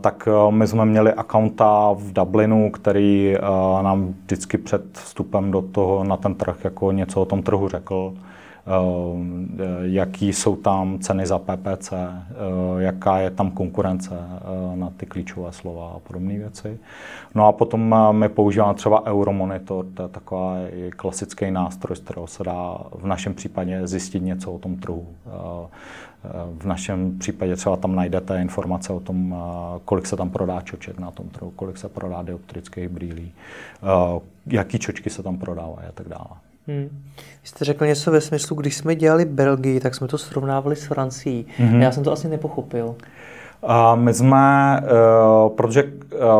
Tak 0.00 0.28
my 0.50 0.66
jsme 0.66 0.84
měli 0.84 1.12
akaunta 1.12 1.92
v 1.92 2.12
Dublinu, 2.12 2.70
který 2.70 3.36
nám 3.82 4.14
vždycky 4.24 4.58
před 4.58 4.82
vstupem 4.92 5.50
do 5.50 5.62
toho 5.62 6.04
na 6.04 6.16
ten 6.16 6.34
trh 6.34 6.56
jako 6.64 6.92
něco 6.92 7.22
o 7.22 7.24
tom 7.24 7.42
trhu 7.42 7.68
řekl. 7.68 8.12
Eh, 8.66 9.58
jaký 9.80 10.32
jsou 10.32 10.56
tam 10.56 10.98
ceny 10.98 11.26
za 11.26 11.38
PPC, 11.38 11.92
eh, 11.92 12.32
jaká 12.78 13.18
je 13.18 13.30
tam 13.30 13.50
konkurence 13.50 14.14
eh, 14.14 14.76
na 14.76 14.90
ty 14.96 15.06
klíčové 15.06 15.52
slova 15.52 15.90
a 15.90 15.98
podobné 15.98 16.38
věci. 16.38 16.78
No 17.34 17.46
a 17.46 17.52
potom 17.52 17.94
my 18.12 18.28
používáme 18.28 18.74
třeba 18.74 19.06
Euromonitor, 19.06 19.86
to 19.94 20.02
je 20.02 20.08
takový 20.08 20.50
klasický 20.96 21.50
nástroj, 21.50 21.96
z 21.96 22.00
kterého 22.00 22.26
se 22.26 22.44
dá 22.44 22.78
v 22.92 23.06
našem 23.06 23.34
případě 23.34 23.86
zjistit 23.86 24.22
něco 24.22 24.52
o 24.52 24.58
tom 24.58 24.76
trhu. 24.76 25.06
V 26.58 26.66
našem 26.66 27.18
případě 27.18 27.56
třeba 27.56 27.76
tam 27.76 27.94
najdete 27.94 28.40
informace 28.40 28.92
o 28.92 29.00
tom, 29.00 29.36
kolik 29.84 30.06
se 30.06 30.16
tam 30.16 30.30
prodá 30.30 30.60
čoček 30.60 30.98
na 30.98 31.10
tom 31.10 31.28
trhu, 31.28 31.50
kolik 31.50 31.78
se 31.78 31.88
prodá 31.88 32.22
dioptrických 32.22 32.88
brýlí, 32.88 33.32
jaký 34.46 34.78
čočky 34.78 35.10
se 35.10 35.22
tam 35.22 35.38
prodávají 35.38 35.88
a 35.88 35.92
tak 35.92 36.08
dále. 36.08 36.45
Hmm. 36.68 36.88
Vy 37.42 37.48
jste 37.48 37.64
řekl 37.64 37.86
něco 37.86 38.10
ve 38.10 38.20
smyslu, 38.20 38.56
když 38.56 38.76
jsme 38.76 38.94
dělali 38.94 39.24
Belgii, 39.24 39.80
tak 39.80 39.94
jsme 39.94 40.08
to 40.08 40.18
srovnávali 40.18 40.76
s 40.76 40.86
Francií. 40.86 41.46
Mm-hmm. 41.58 41.80
Já 41.80 41.92
jsem 41.92 42.04
to 42.04 42.12
asi 42.12 42.28
nepochopil. 42.28 42.94
Uh, 43.60 44.00
my 44.00 44.14
jsme, 44.14 44.80
uh, 44.82 45.56
protože 45.56 45.84
uh, 45.84 45.90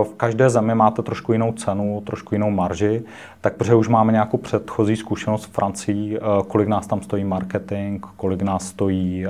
v 0.04 0.14
každé 0.16 0.50
zemi 0.50 0.74
máte 0.74 1.02
trošku 1.02 1.32
jinou 1.32 1.52
cenu, 1.52 2.02
trošku 2.06 2.34
jinou 2.34 2.50
marži, 2.50 3.02
tak 3.40 3.54
protože 3.56 3.74
už 3.74 3.88
máme 3.88 4.12
nějakou 4.12 4.36
předchozí 4.36 4.96
zkušenost 4.96 5.44
v 5.44 5.52
Francii, 5.52 6.18
kolik 6.48 6.68
nás 6.68 6.86
tam 6.86 7.02
stojí 7.02 7.24
marketing, 7.24 8.06
kolik 8.16 8.42
nás 8.42 8.66
stojí 8.66 9.26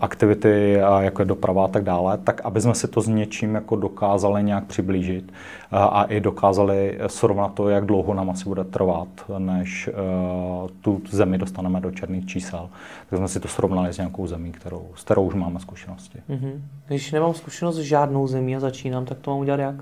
aktivity, 0.00 0.72
jako 1.00 1.22
je 1.22 1.26
doprava 1.26 1.64
a 1.64 1.68
tak 1.68 1.84
dále, 1.84 2.18
tak 2.18 2.40
aby 2.44 2.60
jsme 2.60 2.74
si 2.74 2.88
to 2.88 3.00
s 3.00 3.08
něčím 3.08 3.54
jako 3.54 3.76
dokázali 3.76 4.42
nějak 4.42 4.64
přiblížit 4.64 5.32
a 5.70 6.04
i 6.04 6.20
dokázali 6.20 6.98
srovnat 7.06 7.54
to, 7.54 7.68
jak 7.68 7.86
dlouho 7.86 8.14
nám 8.14 8.30
asi 8.30 8.44
bude 8.44 8.64
trvat, 8.64 9.08
než 9.38 9.90
tu 10.80 11.02
zemi 11.10 11.38
dostaneme 11.38 11.80
do 11.80 11.90
černých 11.90 12.26
čísel. 12.26 12.68
Tak 13.10 13.18
jsme 13.18 13.28
si 13.28 13.40
to 13.40 13.48
srovnali 13.48 13.92
s 13.92 13.96
nějakou 13.96 14.26
zemí, 14.26 14.52
kterou, 14.52 14.86
s 14.94 15.04
kterou 15.04 15.22
už 15.22 15.34
máme 15.34 15.60
zkušenosti. 15.60 16.18
Mm-hmm. 16.30 16.60
Když 16.86 17.12
nemám 17.12 17.34
zkušenost 17.34 17.76
s 17.76 17.80
žádnou 17.80 18.26
zemí 18.26 18.56
a 18.56 18.60
začínám, 18.60 19.04
tak 19.04 19.18
to 19.18 19.30
mám 19.30 19.40
udělat 19.40 19.60
jak? 19.60 19.74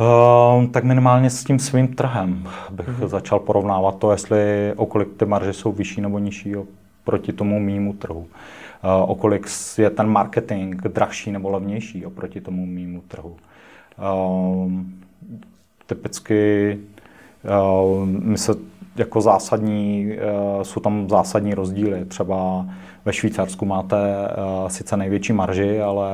Uh, 0.00 0.66
tak 0.66 0.84
minimálně 0.84 1.30
s 1.30 1.44
tím 1.44 1.58
svým 1.58 1.88
trhem 1.88 2.48
bych 2.70 2.88
mm-hmm. 2.88 3.08
začal 3.08 3.38
porovnávat 3.38 3.98
to, 3.98 4.12
jestli 4.12 4.72
okolik 4.76 5.08
ty 5.16 5.26
marže 5.26 5.52
jsou 5.52 5.72
vyšší 5.72 6.00
nebo 6.00 6.18
nižší 6.18 6.56
proti 7.04 7.32
tomu 7.32 7.60
mýmu 7.60 7.92
trhu. 7.92 8.20
Uh, 8.20 9.10
okolik 9.10 9.46
je 9.78 9.90
ten 9.90 10.08
marketing 10.08 10.82
drahší 10.82 11.32
nebo 11.32 11.50
levnější 11.50 12.06
oproti 12.06 12.40
tomu 12.40 12.66
mýmu 12.66 13.00
trhu. 13.08 13.36
Uh, 13.98 14.72
typicky 15.86 16.78
uh, 17.44 18.06
my 18.06 18.38
se 18.38 18.52
jako 18.96 19.20
zásadní, 19.20 20.06
uh, 20.56 20.62
jsou 20.62 20.80
tam 20.80 21.08
zásadní 21.08 21.54
rozdíly. 21.54 22.04
Třeba 22.04 22.66
ve 23.04 23.12
Švýcarsku 23.12 23.64
máte 23.64 23.96
sice 24.68 24.96
největší 24.96 25.32
marži, 25.32 25.80
ale 25.80 26.10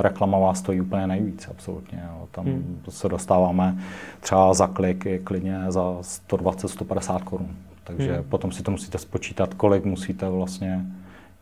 reklama 0.00 0.38
vás 0.38 0.58
stojí 0.58 0.80
úplně 0.80 1.06
nejvíc, 1.06 1.48
absolutně. 1.50 2.02
Jo. 2.06 2.28
Tam 2.30 2.44
hmm. 2.44 2.82
se 2.88 3.08
dostáváme 3.08 3.78
třeba 4.20 4.54
za 4.54 4.66
klik 4.66 5.06
klidně 5.24 5.64
za 5.68 5.96
120-150 6.28 7.20
korun. 7.20 7.48
Takže 7.86 8.14
hmm. 8.14 8.24
potom 8.24 8.52
si 8.52 8.62
to 8.62 8.70
musíte 8.70 8.98
spočítat, 8.98 9.54
kolik 9.54 9.84
musíte 9.84 10.28
vlastně 10.28 10.86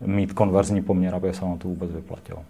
mít 0.01 0.33
konverzní 0.33 0.83
poměr, 0.83 1.15
aby 1.15 1.35
se 1.35 1.41
vám 1.41 1.59
to 1.59 1.69
vůbec 1.69 1.91
vyplatilo. 1.91 2.45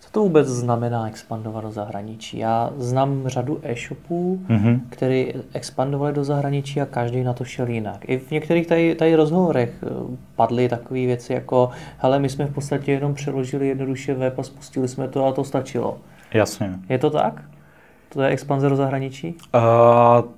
Co 0.00 0.10
to 0.12 0.20
vůbec 0.20 0.48
znamená 0.48 1.08
expandovat 1.08 1.64
do 1.64 1.70
zahraničí? 1.70 2.38
Já 2.38 2.70
znám 2.76 3.22
řadu 3.26 3.60
e-shopů, 3.62 4.40
mm-hmm. 4.48 4.80
které 4.90 5.26
expandovali 5.52 6.12
do 6.12 6.24
zahraničí 6.24 6.80
a 6.80 6.86
každý 6.86 7.24
na 7.24 7.32
to 7.32 7.44
šel 7.44 7.68
jinak. 7.68 8.08
I 8.08 8.18
v 8.18 8.30
některých 8.30 8.66
tady, 8.66 8.94
tady 8.94 9.14
rozhovorech 9.14 9.70
eh, 9.82 10.16
padly 10.36 10.68
takové 10.68 11.00
věci 11.00 11.32
jako 11.32 11.70
hele, 11.98 12.18
my 12.18 12.28
jsme 12.28 12.46
v 12.46 12.54
podstatě 12.54 12.92
jenom 12.92 13.14
přeložili 13.14 13.68
jednoduše 13.68 14.14
web 14.14 14.38
a 14.38 14.42
spustili 14.42 14.88
jsme 14.88 15.08
to 15.08 15.26
a 15.26 15.32
to 15.32 15.44
stačilo. 15.44 15.98
Jasně. 16.34 16.70
Je 16.88 16.98
to 16.98 17.10
tak? 17.10 17.42
To 18.12 18.22
je 18.22 18.28
expanze 18.28 18.68
do 18.68 18.76
zahraničí? 18.76 19.34
Uh, 19.54 19.60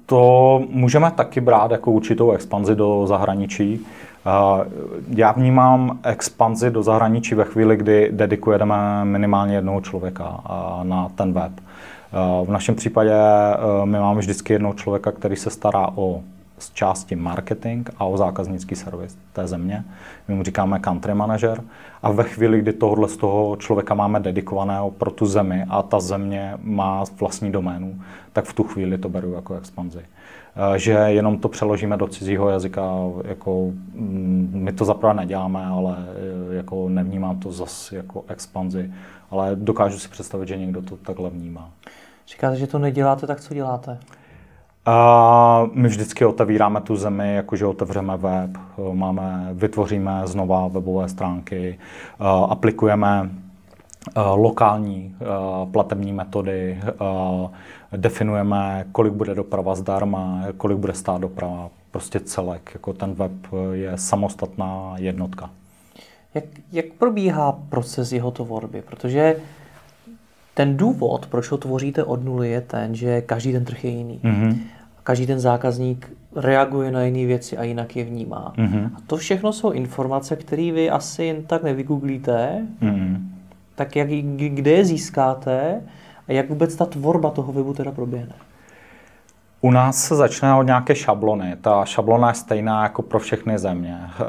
to 0.07 0.62
můžeme 0.71 1.11
taky 1.11 1.41
brát 1.41 1.71
jako 1.71 1.91
určitou 1.91 2.31
expanzi 2.31 2.75
do 2.75 3.07
zahraničí. 3.07 3.81
Uh, 4.27 4.65
já 5.09 5.33
vnímám 5.33 5.99
expanzi 6.03 6.71
do 6.71 6.83
zahraničí 6.83 7.35
ve 7.35 7.45
chvíli, 7.45 7.77
kdy 7.77 8.09
dedikujeme 8.12 9.05
minimálně 9.05 9.55
jednoho 9.55 9.81
člověka 9.81 10.29
uh, 10.29 10.85
na 10.85 11.09
ten 11.15 11.33
web. 11.33 11.53
Uh, 11.53 12.47
v 12.47 12.50
našem 12.50 12.75
případě 12.75 13.12
uh, 13.12 13.87
my 13.87 13.99
máme 13.99 14.21
vždycky 14.21 14.53
jednoho 14.53 14.75
člověka, 14.75 15.12
který 15.12 15.37
se 15.37 15.50
stará 15.50 15.89
o 15.95 16.21
z 16.61 16.71
části 16.73 17.17
marketing 17.17 17.88
a 17.99 18.05
o 18.05 18.17
zákaznický 18.17 18.76
servis 18.76 19.19
té 19.33 19.47
země. 19.47 19.85
My 20.29 20.35
mu 20.35 20.43
říkáme 20.43 20.81
country 20.81 21.14
manager 21.14 21.62
a 22.02 22.11
ve 22.11 22.25
chvíli, 22.25 22.59
kdy 22.59 22.73
tohle 22.73 23.09
z 23.09 23.17
toho 23.17 23.57
člověka 23.57 23.95
máme 23.95 24.21
dedikovaného 24.21 24.90
pro 24.90 25.11
tu 25.11 25.26
zemi 25.26 25.64
a 25.69 25.83
ta 25.83 26.00
země 26.00 26.55
má 26.62 27.05
vlastní 27.21 27.52
doménu, 27.52 28.00
tak 28.33 28.45
v 28.45 28.52
tu 28.52 28.64
chvíli 28.64 28.99
to 28.99 29.09
beru 29.09 29.33
jako 29.33 29.55
expanzi. 29.55 30.00
Eh, 30.57 30.79
že 30.79 30.93
jenom 30.93 31.38
to 31.38 31.49
přeložíme 31.49 31.97
do 31.97 32.07
cizího 32.07 32.50
jazyka, 32.50 32.93
jako 33.25 33.73
mm, 33.95 34.50
my 34.55 34.73
to 34.73 34.85
zaprvé 34.85 35.14
neděláme, 35.14 35.67
ale 35.67 35.97
eh, 35.99 36.55
jako 36.55 36.88
nevnímám 36.88 37.38
to 37.38 37.52
zase 37.52 37.97
jako 37.97 38.25
expanzi, 38.29 38.93
ale 39.31 39.57
dokážu 39.57 39.99
si 39.99 40.09
představit, 40.09 40.49
že 40.49 40.57
někdo 40.57 40.83
to 40.83 40.97
takhle 40.97 41.31
vnímá. 41.31 41.71
Říkáte, 42.29 42.57
že 42.57 42.67
to 42.67 42.79
neděláte, 42.79 43.26
tak 43.26 43.40
co 43.40 43.55
děláte? 43.55 43.99
A 44.87 45.67
my 45.73 45.89
vždycky 45.89 46.25
otevíráme 46.25 46.81
tu 46.81 46.97
zemi, 46.97 47.35
jakože 47.35 47.67
otevřeme 47.67 48.17
web, 48.17 48.51
máme, 48.93 49.49
vytvoříme 49.53 50.23
znova 50.25 50.69
webové 50.69 51.09
stránky, 51.09 51.79
aplikujeme 52.49 53.31
lokální 54.35 55.17
platební 55.73 56.13
metody, 56.13 56.81
definujeme, 57.97 58.87
kolik 58.93 59.13
bude 59.13 59.35
doprava 59.35 59.75
zdarma, 59.75 60.43
kolik 60.57 60.79
bude 60.79 60.95
stát 60.95 61.21
doprava, 61.21 61.69
prostě 61.91 62.21
celek. 62.21 62.71
Jako 62.75 62.93
ten 62.93 63.15
web 63.15 63.33
je 63.73 63.93
samostatná 63.95 64.95
jednotka. 64.99 65.51
Jak, 66.35 66.45
jak 66.73 66.87
probíhá 66.99 67.53
proces 67.69 68.13
jeho 68.13 68.31
tvorby? 68.31 68.83
Protože 68.83 69.37
ten 70.61 70.76
důvod, 70.76 71.26
proč 71.26 71.50
ho 71.50 71.59
tvoříte 71.59 72.05
od 72.05 72.25
nuly, 72.25 72.50
je 72.50 72.61
ten, 72.61 72.95
že 72.95 73.21
každý 73.21 73.52
ten 73.52 73.64
trh 73.64 73.85
je 73.85 73.90
jiný. 73.90 74.21
Mm-hmm. 74.25 74.57
Každý 75.02 75.26
ten 75.26 75.40
zákazník 75.40 76.12
reaguje 76.37 76.93
na 76.93 77.02
jiné 77.02 77.26
věci 77.26 77.57
a 77.57 77.62
jinak 77.62 77.97
je 77.97 78.05
vnímá. 78.05 78.52
Mm-hmm. 78.57 78.90
A 78.95 78.99
to 79.07 79.17
všechno 79.17 79.52
jsou 79.52 79.71
informace, 79.71 80.37
které 80.37 80.73
vy 80.73 80.90
asi 80.90 81.25
jen 81.25 81.43
tak 81.43 81.62
nevygooglíte. 81.62 82.67
Mm-hmm. 82.83 83.17
Tak 83.75 83.97
jak, 83.97 84.09
kde 84.37 84.71
je 84.71 84.85
získáte 84.85 85.81
a 86.29 86.33
jak 86.33 86.49
vůbec 86.49 86.76
ta 86.76 86.87
tvorba 86.87 87.31
toho 87.31 87.52
webu 87.52 87.75
teda 87.75 87.93
proběhne? 87.93 88.35
U 89.62 89.71
nás 89.71 90.05
se 90.05 90.17
začne 90.17 90.55
od 90.55 90.62
nějaké 90.62 90.95
šablony. 90.95 91.57
Ta 91.61 91.85
šablona 91.85 92.29
je 92.29 92.35
stejná 92.35 92.83
jako 92.83 93.02
pro 93.02 93.19
všechny 93.19 93.59
země. 93.59 93.99
Eh, 94.05 94.25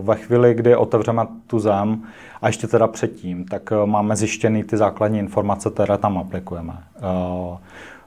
ve 0.00 0.16
chvíli, 0.16 0.54
kdy 0.54 0.76
otevřeme 0.76 1.26
tu 1.46 1.58
zem, 1.58 2.02
a 2.42 2.46
ještě 2.46 2.66
teda 2.66 2.86
předtím, 2.86 3.44
tak 3.44 3.72
eh, 3.72 3.86
máme 3.86 4.16
zjištěný 4.16 4.64
ty 4.64 4.76
základní 4.76 5.18
informace, 5.18 5.70
které 5.70 5.98
tam 5.98 6.18
aplikujeme. 6.18 6.72
Eh, 6.96 7.58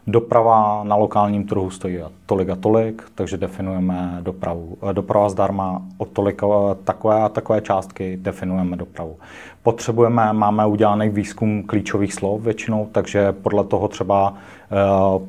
doprava 0.07 0.83
na 0.83 0.95
lokálním 0.95 1.47
trhu 1.47 1.69
stojí 1.69 1.99
tolik 2.25 2.49
a 2.49 2.55
tolik, 2.55 3.03
takže 3.15 3.37
definujeme 3.37 4.17
dopravu. 4.21 4.77
Doprava 4.91 5.29
zdarma 5.29 5.81
od 5.97 6.09
tolik 6.09 6.41
takové 6.83 7.21
a 7.21 7.29
takové 7.29 7.61
částky 7.61 8.17
definujeme 8.17 8.77
dopravu. 8.77 9.17
Potřebujeme, 9.63 10.33
máme 10.33 10.65
udělaný 10.65 11.09
výzkum 11.09 11.63
klíčových 11.63 12.13
slov 12.13 12.41
většinou, 12.41 12.89
takže 12.91 13.31
podle 13.31 13.63
toho 13.63 13.87
třeba 13.87 14.33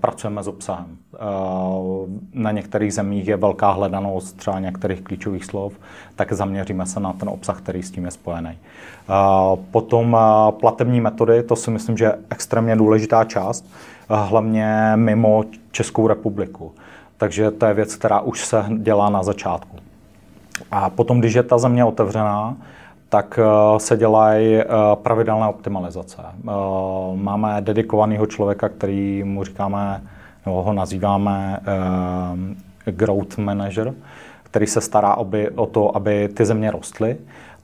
pracujeme 0.00 0.42
s 0.42 0.48
obsahem. 0.48 0.99
Uh, 1.20 2.08
na 2.34 2.50
některých 2.50 2.94
zemích 2.94 3.28
je 3.28 3.36
velká 3.36 3.70
hledanost 3.70 4.36
třeba 4.36 4.60
některých 4.60 5.02
klíčových 5.02 5.44
slov, 5.44 5.72
tak 6.16 6.32
zaměříme 6.32 6.86
se 6.86 7.00
na 7.00 7.12
ten 7.12 7.28
obsah, 7.28 7.58
který 7.58 7.82
s 7.82 7.90
tím 7.90 8.04
je 8.04 8.10
spojený. 8.10 8.58
Potom 9.70 10.16
platební 10.60 11.00
metody, 11.00 11.42
to 11.42 11.56
si 11.56 11.70
myslím, 11.70 11.96
že 11.96 12.04
je 12.04 12.18
extrémně 12.30 12.76
důležitá 12.76 13.24
část, 13.24 13.70
hlavně 14.08 14.92
mimo 14.96 15.44
Českou 15.70 16.08
republiku. 16.08 16.72
Takže 17.16 17.50
to 17.50 17.66
je 17.66 17.74
věc, 17.74 17.96
která 17.96 18.20
už 18.20 18.44
se 18.44 18.64
dělá 18.76 19.10
na 19.10 19.22
začátku. 19.22 19.76
A 20.70 20.90
potom, 20.90 21.20
když 21.20 21.34
je 21.34 21.42
ta 21.42 21.58
země 21.58 21.84
otevřená, 21.84 22.56
tak 23.08 23.38
eh, 23.42 23.80
se 23.80 23.96
dělají 23.96 24.54
eh, 24.54 24.66
pravidelné 24.94 25.46
optimalizace. 25.46 26.22
Eh, 26.22 26.50
máme 27.14 27.56
dedikovaného 27.60 28.26
člověka, 28.26 28.68
který 28.68 29.24
mu 29.24 29.44
říkáme, 29.44 30.02
nebo 30.46 30.62
ho 30.62 30.72
nazýváme 30.72 31.60
growth 32.84 33.38
manager, 33.38 33.94
který 34.42 34.66
se 34.66 34.80
stará 34.80 35.16
o 35.54 35.66
to, 35.66 35.96
aby 35.96 36.28
ty 36.28 36.44
země 36.44 36.70
rostly 36.70 37.16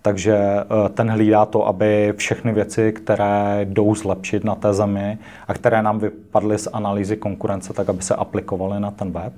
takže 0.07 0.37
eh, 0.37 0.89
ten 0.89 1.11
hlídá 1.11 1.47
to, 1.47 1.67
aby 1.67 2.15
všechny 2.17 2.53
věci, 2.53 2.93
které 2.93 3.61
jdou 3.65 3.95
zlepšit 3.95 4.45
na 4.45 4.55
té 4.55 4.75
zemi 4.75 5.19
a 5.49 5.55
které 5.55 5.83
nám 5.83 5.99
vypadly 5.99 6.59
z 6.59 6.69
analýzy 6.73 7.17
konkurence, 7.17 7.73
tak 7.73 7.89
aby 7.89 8.03
se 8.03 8.15
aplikovaly 8.15 8.81
na 8.81 8.91
ten 8.91 9.11
web. 9.11 9.33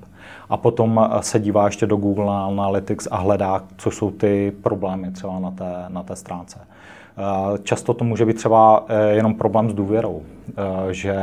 A 0.49 0.57
potom 0.57 1.01
eh, 1.03 1.23
se 1.23 1.39
dívá 1.39 1.65
ještě 1.65 1.85
do 1.85 1.97
Google 1.97 2.35
Analytics 2.35 3.07
a 3.11 3.17
hledá, 3.17 3.63
co 3.77 3.91
jsou 3.91 4.11
ty 4.11 4.53
problémy 4.63 5.11
třeba 5.11 5.39
na 5.39 5.51
té, 5.51 5.85
na 5.87 6.03
té 6.03 6.15
stránce. 6.15 6.59
Eh, 6.59 7.57
často 7.63 7.93
to 7.93 8.05
může 8.05 8.25
být 8.25 8.37
třeba 8.37 8.85
jenom 9.09 9.33
problém 9.33 9.69
s 9.69 9.73
důvěrou, 9.73 10.21
že 10.91 11.15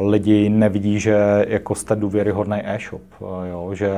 lidi 0.00 0.48
nevidí, 0.48 1.00
že 1.00 1.44
jako 1.48 1.74
jste 1.74 1.96
důvěryhodný 1.96 2.58
e-shop, 2.64 3.02
jo, 3.50 3.74
že 3.74 3.90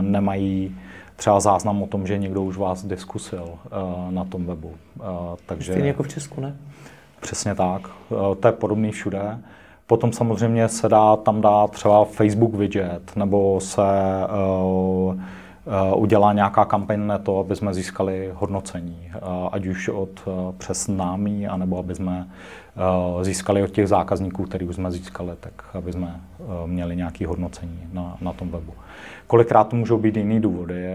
nemají 0.00 0.76
třeba 1.16 1.40
záznam 1.40 1.82
o 1.82 1.86
tom, 1.86 2.06
že 2.06 2.18
někdo 2.18 2.42
už 2.42 2.56
vás 2.56 2.84
diskusil 2.84 3.44
uh, 3.44 4.12
na 4.12 4.24
tom 4.24 4.46
webu. 4.46 4.72
Takže, 5.46 5.72
Stejně 5.72 5.88
jako 5.88 6.02
v 6.02 6.08
Česku, 6.08 6.40
ne? 6.40 6.56
Přesně 7.20 7.54
tak. 7.54 7.88
To 8.40 8.48
je 8.48 8.52
podobný 8.52 8.90
všude. 8.90 9.38
Potom 9.86 10.12
samozřejmě 10.12 10.68
se 10.68 10.88
dá 10.88 11.16
tam 11.16 11.40
dát 11.40 11.70
třeba 11.70 12.04
Facebook 12.04 12.54
widget, 12.54 13.16
nebo 13.16 13.60
se 13.60 13.82
uh, 14.62 15.20
udělá 15.94 16.32
nějaká 16.32 16.64
kampaň 16.64 17.06
na 17.06 17.18
to, 17.18 17.38
aby 17.38 17.56
jsme 17.56 17.74
získali 17.74 18.30
hodnocení, 18.34 19.10
uh, 19.14 19.48
ať 19.52 19.66
už 19.66 19.88
od 19.88 20.08
uh, 20.26 20.32
přes 20.58 20.88
námi, 20.88 21.48
anebo 21.48 21.78
aby 21.78 21.94
jsme 21.94 22.28
získali 23.22 23.62
od 23.62 23.70
těch 23.70 23.88
zákazníků, 23.88 24.44
který 24.44 24.66
už 24.66 24.74
jsme 24.74 24.90
získali, 24.90 25.30
tak 25.40 25.52
aby 25.74 25.92
jsme 25.92 26.20
měli 26.66 26.96
nějaké 26.96 27.26
hodnocení 27.26 27.78
na, 27.92 28.16
na 28.20 28.32
tom 28.32 28.48
webu. 28.48 28.72
Kolikrát 29.26 29.68
to 29.68 29.76
můžou 29.76 29.98
být 29.98 30.16
jiný 30.16 30.40
důvody. 30.40 30.94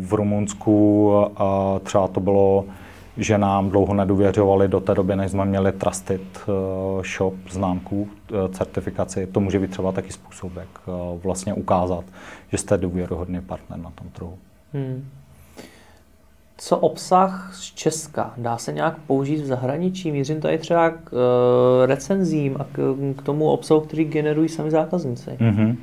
V 0.00 0.12
Rumunsku 0.12 1.12
třeba 1.82 2.08
to 2.08 2.20
bylo 2.20 2.64
že 3.18 3.38
nám 3.38 3.70
dlouho 3.70 3.94
nedůvěřovali 3.94 4.68
do 4.68 4.80
té 4.80 4.94
doby, 4.94 5.16
než 5.16 5.30
jsme 5.30 5.44
měli 5.44 5.72
Trusted 5.72 6.20
Shop 7.16 7.34
známku, 7.50 8.08
certifikaci. 8.52 9.26
To 9.26 9.40
může 9.40 9.58
být 9.58 9.70
třeba 9.70 9.92
taky 9.92 10.12
způsob, 10.12 10.52
jak 10.56 10.68
vlastně 11.24 11.54
ukázat, 11.54 12.04
že 12.52 12.58
jste 12.58 12.78
důvěryhodný 12.78 13.40
partner 13.40 13.78
na 13.78 13.90
tom 13.90 14.08
trhu. 14.12 14.38
Hmm. 14.72 15.08
Co 16.56 16.78
obsah 16.78 17.54
z 17.54 17.74
Česka? 17.74 18.34
Dá 18.36 18.58
se 18.58 18.72
nějak 18.72 18.98
použít 19.06 19.40
v 19.40 19.46
zahraničí? 19.46 20.12
Mířím 20.12 20.40
tady 20.40 20.58
třeba 20.58 20.90
k 20.90 21.12
recenzím 21.86 22.56
a 22.60 22.64
k, 22.64 22.96
k 23.16 23.22
tomu 23.22 23.50
obsahu, 23.50 23.80
který 23.80 24.04
generují 24.04 24.48
sami 24.48 24.70
zákazníci. 24.70 25.30
Mm-hmm. 25.30 25.76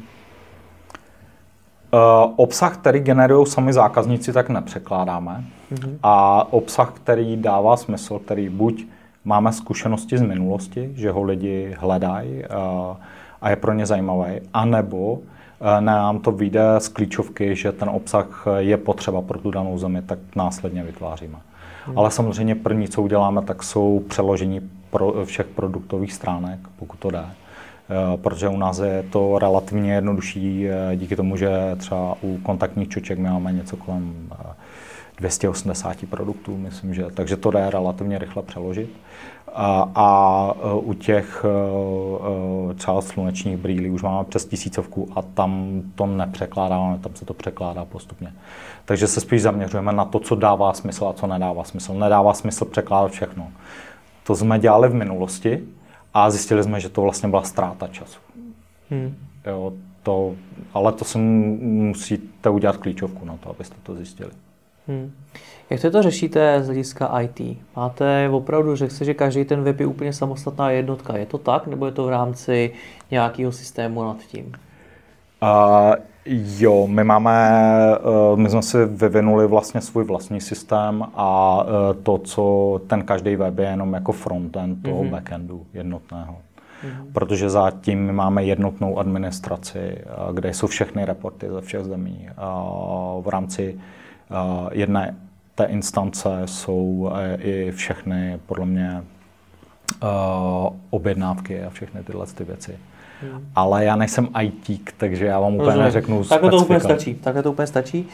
Uh, 1.94 2.34
obsah, 2.36 2.78
který 2.78 3.00
generují 3.00 3.48
sami 3.48 3.74
zákazníci, 3.74 4.34
tak 4.34 4.50
nepřekládáme. 4.50 5.44
Mm-hmm. 5.74 5.98
A 6.04 6.48
obsah, 6.54 6.94
který 6.94 7.38
dává 7.38 7.78
smysl, 7.78 8.20
který 8.20 8.50
buď 8.50 8.86
máme 9.26 9.54
zkušenosti 9.54 10.18
z 10.18 10.22
minulosti, 10.22 10.92
že 10.96 11.12
ho 11.12 11.24
lidi 11.24 11.76
hledají 11.80 12.34
uh, 12.34 12.98
a 13.42 13.50
je 13.50 13.56
pro 13.56 13.74
ně 13.74 13.86
zajímavý, 13.86 14.42
anebo 14.54 15.20
Eh, 15.62 15.82
nám 15.82 16.20
to 16.20 16.32
vyjde 16.32 16.62
z 16.78 16.88
klíčovky, 16.88 17.56
že 17.56 17.72
ten 17.72 17.90
obsah 17.90 18.48
je 18.58 18.78
potřeba 18.78 19.22
pro 19.22 19.40
tu 19.40 19.52
danou 19.52 19.78
zemi, 19.78 20.02
tak 20.02 20.20
následně 20.36 20.84
vytváříme. 20.84 21.38
Hmm. 21.86 22.00
Ale 22.00 22.12
samozřejmě 22.12 22.56
první, 22.56 22.88
co 22.88 23.02
uděláme, 23.02 23.42
tak 23.42 23.64
jsou 23.64 24.04
přeložení 24.10 24.72
pro 24.90 25.26
všech 25.26 25.46
produktových 25.46 26.14
stránek, 26.14 26.60
pokud 26.80 27.00
to 27.00 27.10
jde. 27.10 27.26
Eh, 27.90 28.18
protože 28.18 28.48
u 28.48 28.58
nás 28.58 28.80
je 28.80 29.04
to 29.04 29.40
relativně 29.40 29.94
jednodušší 29.94 30.68
eh, 30.68 30.96
díky 30.96 31.16
tomu, 31.16 31.38
že 31.38 31.50
třeba 31.78 32.18
u 32.22 32.38
kontaktních 32.38 32.90
čoček 32.90 33.20
máme 33.20 33.52
něco 33.52 33.78
kolem 33.78 34.30
280 35.18 36.10
produktů, 36.10 36.58
myslím, 36.58 36.94
že, 36.94 37.06
takže 37.14 37.38
to 37.38 37.52
jde 37.52 37.70
relativně 37.70 38.18
rychle 38.18 38.44
přeložit. 38.44 38.90
A, 39.58 39.92
a 39.96 40.54
u 40.76 40.94
těch 40.94 41.46
třeba 42.76 43.02
slunečních 43.02 43.58
brýlí 43.58 43.90
už 43.90 44.02
máme 44.02 44.24
přes 44.24 44.46
tisícovku 44.46 45.10
a 45.16 45.22
tam 45.22 45.82
to 45.96 46.06
nepřekládáme, 46.06 47.00
tam 47.00 47.16
se 47.16 47.26
to 47.26 47.34
překládá 47.34 47.86
postupně. 47.86 48.34
Takže 48.86 49.08
se 49.08 49.22
spíš 49.22 49.42
zaměřujeme 49.42 49.94
na 49.94 50.06
to, 50.06 50.20
co 50.20 50.36
dává 50.36 50.74
smysl 50.74 51.06
a 51.08 51.14
co 51.14 51.28
nedává 51.28 51.64
smysl. 51.64 51.94
Nedává 51.94 52.34
smysl 52.34 52.66
překládat 52.66 53.12
všechno. 53.12 53.48
To 54.24 54.36
jsme 54.36 54.60
dělali 54.60 54.90
v 54.90 54.94
minulosti 54.94 55.64
a 56.16 56.30
zjistili 56.30 56.64
jsme, 56.64 56.80
že 56.80 56.90
to 56.90 57.02
vlastně 57.02 57.30
byla 57.30 57.44
ztráta 57.44 57.88
času. 57.88 58.20
Hmm. 58.90 59.16
Jo, 59.46 59.74
to, 60.04 60.36
ale 60.74 60.92
to 60.92 61.06
si 61.06 61.18
musíte 61.18 62.50
udělat 62.50 62.78
klíčovku 62.78 63.26
na 63.26 63.38
to, 63.38 63.50
abyste 63.50 63.76
to 63.84 63.96
zjistili. 63.96 64.32
Hmm. 64.88 65.12
Jak 65.70 65.82
to, 65.82 65.92
to 65.92 66.02
řešíte 66.02 66.64
z 66.64 66.66
hlediska 66.66 67.22
IT? 67.22 67.58
Máte 67.76 68.30
opravdu, 68.30 68.76
řekl 68.76 68.94
se, 68.94 69.06
že 69.06 69.14
každý 69.14 69.46
ten 69.46 69.64
web 69.64 69.80
je 69.80 69.86
úplně 69.86 70.14
samostatná 70.14 70.72
jednotka. 70.72 71.18
Je 71.18 71.26
to 71.26 71.38
tak, 71.38 71.68
nebo 71.68 71.86
je 71.86 71.92
to 71.92 72.04
v 72.04 72.10
rámci 72.10 72.74
nějakého 73.12 73.52
systému 73.52 74.04
nad 74.04 74.18
tím? 74.18 74.54
Uh, 75.44 75.94
jo, 76.60 76.88
my 76.88 77.04
máme, 77.04 77.50
uh, 78.34 78.40
my 78.40 78.50
jsme 78.50 78.62
si 78.62 78.86
vyvinuli 78.86 79.48
vlastně 79.48 79.82
svůj 79.82 80.04
vlastní 80.04 80.42
systém 80.42 81.06
a 81.14 81.60
uh, 81.64 82.04
to, 82.04 82.18
co 82.18 82.82
ten 82.88 83.04
každý 83.04 83.36
web 83.36 83.60
je 83.60 83.66
jenom 83.66 83.94
jako 83.94 84.12
frontend 84.12 84.84
toho 84.84 85.04
mm-hmm. 85.04 85.10
backendu 85.10 85.66
jednotného. 85.74 86.34
Mm-hmm. 86.34 87.14
Protože 87.14 87.50
zatím 87.50 88.06
my 88.06 88.14
máme 88.14 88.44
jednotnou 88.44 89.00
administraci, 89.00 89.98
uh, 90.28 90.36
kde 90.36 90.54
jsou 90.54 90.68
všechny 90.68 91.06
reporty 91.06 91.48
ze 91.50 91.62
všech 91.62 91.84
zemí. 91.84 92.30
V 93.22 93.28
rámci 93.28 93.80
jedné 94.72 95.16
té 95.56 95.64
instance 95.64 96.30
jsou 96.46 97.12
eh, 97.16 97.36
i 97.36 97.72
všechny, 97.72 98.40
podle 98.46 98.66
mě, 98.66 99.04
objednávky 100.90 101.64
a 101.64 101.70
všechny 101.70 102.04
tyhle 102.04 102.26
ty 102.26 102.44
věci. 102.44 102.78
Hmm. 103.32 103.46
Ale 103.56 103.86
já 103.86 103.96
nejsem 103.96 104.28
IT, 104.42 104.80
takže 104.98 105.26
já 105.26 105.40
vám 105.40 105.54
úplně 105.54 105.66
Rozumím. 105.66 105.86
neřeknu 105.86 106.24
Takhle 106.24 106.50
to 106.50 106.58
úplně 106.58 106.80
stačí. 106.80 107.14
Takhle 107.14 107.44
to 107.44 107.52
úplně 107.52 107.68
stačí. 107.68 108.08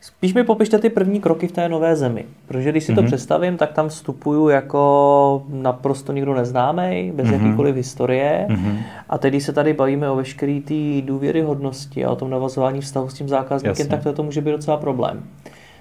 Spíš 0.00 0.34
mi 0.34 0.44
popište 0.44 0.78
ty 0.78 0.90
první 0.90 1.20
kroky 1.20 1.48
v 1.48 1.52
té 1.52 1.68
nové 1.68 1.96
zemi. 1.96 2.24
Protože 2.46 2.70
když 2.70 2.84
si 2.84 2.92
mm-hmm. 2.92 2.94
to 2.94 3.00
mhm. 3.00 3.06
představím, 3.06 3.56
tak 3.56 3.72
tam 3.72 3.88
vstupuju 3.88 4.48
jako 4.48 5.42
naprosto 5.48 6.12
nikdo 6.12 6.34
neznámý, 6.34 7.12
bez 7.14 7.28
mm-hmm. 7.28 7.32
jakýkoliv 7.32 7.76
historie. 7.76 8.46
Mm-hmm. 8.48 8.78
A 9.08 9.18
teď, 9.18 9.32
když 9.32 9.44
se 9.44 9.52
tady 9.52 9.72
bavíme 9.72 10.10
o 10.10 10.16
veškeré 10.16 10.60
té 10.60 11.02
důvěryhodnosti 11.02 12.04
a 12.04 12.10
o 12.10 12.16
tom 12.16 12.30
navazování 12.30 12.80
vztahu 12.80 13.08
s 13.08 13.14
tím 13.14 13.28
zákazníkem, 13.28 13.70
Jasně. 13.70 13.86
tak 13.86 14.02
to, 14.02 14.12
to 14.12 14.22
může 14.22 14.40
být 14.40 14.50
docela 14.50 14.76
problém. 14.76 15.22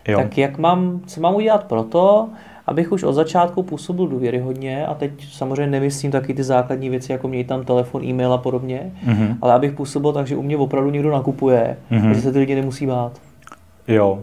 Jo. 0.08 0.18
Tak 0.18 0.38
jak 0.38 0.58
mám, 0.58 1.02
co 1.06 1.22
mám 1.22 1.36
udělat 1.36 1.64
pro 1.64 1.84
to, 1.84 2.30
abych 2.72 2.92
už 2.92 3.04
od 3.04 3.14
začátku 3.14 3.64
působil 3.64 4.08
důvěryhodně 4.08 4.86
a 4.86 4.94
teď 4.94 5.12
samozřejmě 5.32 5.68
nemyslím 5.68 6.12
taky 6.12 6.34
ty 6.34 6.44
základní 6.44 6.90
věci, 6.90 7.12
jako 7.12 7.28
měj 7.28 7.44
tam 7.44 7.66
telefon, 7.66 8.04
e-mail 8.04 8.34
a 8.34 8.38
podobně, 8.38 8.92
mm-hmm. 9.08 9.38
ale 9.42 9.54
abych 9.54 9.72
působil 9.72 10.14
tak, 10.14 10.28
že 10.28 10.36
u 10.36 10.42
mě 10.42 10.58
opravdu 10.58 10.90
někdo 10.90 11.12
nakupuje, 11.12 11.78
mm-hmm. 11.92 12.12
že 12.12 12.22
se 12.22 12.32
ty 12.32 12.40
lidi 12.40 12.56
nemusí 12.56 12.88
bát. 12.88 13.12
Jo. 13.88 14.20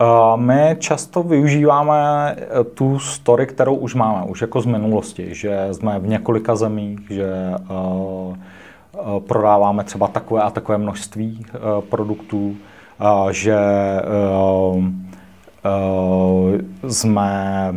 Uh, 0.00 0.40
my 0.40 0.76
často 0.78 1.22
využíváme 1.22 1.96
eh, 2.38 2.64
tu 2.64 2.98
story, 2.98 3.46
kterou 3.46 3.74
už 3.74 3.94
máme, 3.94 4.26
už 4.26 4.40
jako 4.40 4.60
z 4.60 4.66
minulosti, 4.66 5.34
že 5.34 5.68
jsme 5.72 5.98
v 5.98 6.08
několika 6.08 6.56
zemích, 6.56 7.00
že 7.10 7.32
uh, 7.70 7.76
uh, 7.76 9.20
prodáváme 9.20 9.84
třeba 9.84 10.08
takové 10.08 10.42
a 10.42 10.50
takové 10.50 10.78
množství 10.78 11.44
produktů, 11.88 12.56
že 13.30 13.56
jsme 16.88 17.74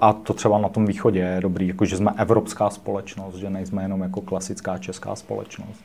a 0.00 0.12
to 0.12 0.32
třeba 0.32 0.58
na 0.58 0.68
tom 0.68 0.86
východě 0.86 1.20
je 1.20 1.40
dobrý, 1.40 1.68
jako 1.68 1.84
že 1.84 1.96
jsme 1.96 2.12
evropská 2.16 2.70
společnost, 2.70 3.34
že 3.34 3.50
nejsme 3.50 3.82
jenom 3.82 4.00
jako 4.00 4.20
klasická 4.20 4.78
česká 4.78 5.14
společnost. 5.14 5.84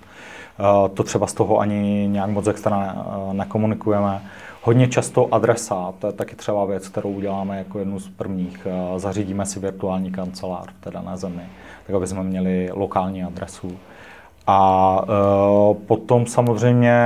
To 0.93 1.03
třeba 1.03 1.27
z 1.27 1.33
toho 1.33 1.59
ani 1.59 2.07
nějak 2.11 2.29
moc 2.29 2.47
extra 2.47 3.05
nekomunikujeme. 3.31 4.21
Hodně 4.61 4.87
často 4.87 5.33
adresa, 5.33 5.93
to 5.99 6.07
je 6.07 6.13
taky 6.13 6.35
třeba 6.35 6.65
věc, 6.65 6.87
kterou 6.87 7.09
uděláme 7.09 7.57
jako 7.57 7.79
jednu 7.79 7.99
z 7.99 8.09
prvních. 8.09 8.67
Zařídíme 8.97 9.45
si 9.45 9.59
virtuální 9.59 10.11
kancelář 10.11 10.67
v 10.67 10.83
té 10.83 10.91
dané 10.91 11.17
zemi, 11.17 11.43
tak 11.87 11.95
aby 11.95 12.07
jsme 12.07 12.23
měli 12.23 12.69
lokální 12.73 13.23
adresu 13.23 13.71
A 14.51 15.01
potom 15.87 16.25
samozřejmě 16.25 16.99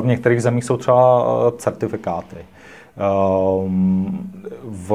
v 0.00 0.06
některých 0.06 0.42
zemích 0.42 0.64
jsou 0.64 0.76
třeba 0.76 1.24
certifikáty. 1.58 2.36
Uh, 2.96 3.70
v, 4.62 4.92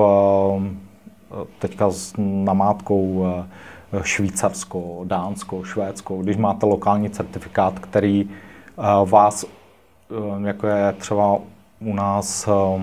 teďka 1.60 1.92
s 1.92 2.14
namátkou 2.18 3.04
uh, 3.04 3.44
Švýcarsko, 4.02 5.02
Dánsko, 5.04 5.64
Švédsko, 5.64 6.18
když 6.18 6.38
máte 6.38 6.66
lokální 6.66 7.10
certifikát, 7.10 7.80
který 7.80 8.26
uh, 8.26 9.10
vás, 9.10 9.44
uh, 9.44 10.48
jako 10.48 10.68
je 10.68 10.94
třeba 10.94 11.38
u 11.80 11.94
nás 11.94 12.48
uh, 12.48 12.82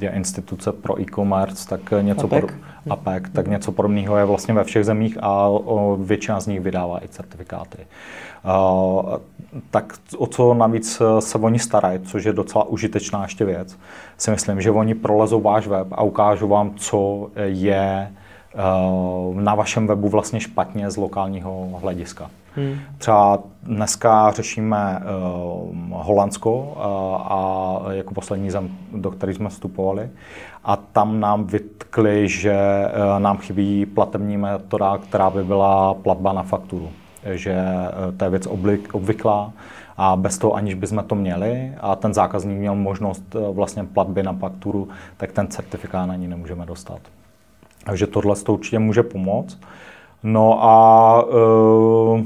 je 0.00 0.10
instituce 0.10 0.72
pro 0.72 1.00
e-commerce, 1.00 1.68
tak 1.68 1.80
něco 2.00 2.26
APEC. 2.26 2.40
Pod, 2.40 2.50
APEC, 2.90 3.22
tak 3.32 3.48
něco 3.48 3.72
podobného 3.72 4.16
je 4.16 4.24
vlastně 4.24 4.54
ve 4.54 4.64
všech 4.64 4.84
zemích 4.84 5.18
a 5.22 5.48
většina 5.98 6.40
z 6.40 6.46
nich 6.46 6.60
vydává 6.60 7.04
i 7.04 7.08
certifikáty. 7.08 7.78
Tak 9.70 9.94
o 10.18 10.26
co 10.26 10.54
navíc 10.54 11.02
se 11.18 11.38
oni 11.38 11.58
starají, 11.58 12.00
což 12.00 12.24
je 12.24 12.32
docela 12.32 12.64
užitečná 12.64 13.22
ještě 13.22 13.44
věc, 13.44 13.78
si 14.18 14.30
myslím, 14.30 14.60
že 14.60 14.70
oni 14.70 14.94
prolezou 14.94 15.40
váš 15.40 15.66
web 15.66 15.88
a 15.92 16.02
ukážou 16.02 16.48
vám, 16.48 16.74
co 16.74 17.28
je 17.44 18.12
na 19.34 19.54
vašem 19.54 19.86
webu 19.86 20.08
vlastně 20.08 20.40
špatně 20.40 20.90
z 20.90 20.96
lokálního 20.96 21.78
hlediska. 21.80 22.30
Hmm. 22.56 22.78
Třeba 22.98 23.38
dneska 23.62 24.30
řešíme 24.30 25.00
uh, 25.00 25.76
Holandsko 25.90 26.56
uh, 26.56 26.82
a 27.32 27.78
jako 27.90 28.14
poslední 28.14 28.50
zem, 28.50 28.68
do 28.92 29.10
které 29.10 29.34
jsme 29.34 29.48
vstupovali. 29.48 30.10
A 30.64 30.76
tam 30.76 31.20
nám 31.20 31.44
vytkli, 31.44 32.28
že 32.28 32.56
uh, 32.86 33.20
nám 33.20 33.38
chybí 33.38 33.86
platební 33.86 34.36
metoda, 34.36 34.98
která 34.98 35.30
by 35.30 35.44
byla 35.44 35.94
platba 35.94 36.32
na 36.32 36.42
fakturu. 36.42 36.88
Že 37.30 37.54
uh, 37.54 38.16
to 38.16 38.24
je 38.24 38.30
věc 38.30 38.48
obvyklá 38.92 39.52
a 39.96 40.16
bez 40.16 40.38
toho, 40.38 40.54
aniž 40.54 40.74
bychom 40.74 41.04
to 41.06 41.14
měli 41.14 41.72
a 41.80 41.96
ten 41.96 42.14
zákazník 42.14 42.58
měl 42.58 42.74
možnost 42.74 43.34
uh, 43.34 43.56
vlastně 43.56 43.84
platby 43.84 44.22
na 44.22 44.32
fakturu, 44.32 44.88
tak 45.16 45.32
ten 45.32 45.48
certifikát 45.48 46.08
na 46.08 46.16
ní 46.16 46.28
nemůžeme 46.28 46.66
dostat. 46.66 47.00
Takže 47.84 48.06
tohle 48.06 48.36
to 48.36 48.52
určitě 48.52 48.78
může 48.78 49.02
pomoct. 49.02 49.58
No 50.22 50.64
a 50.64 51.22
uh, 51.24 52.20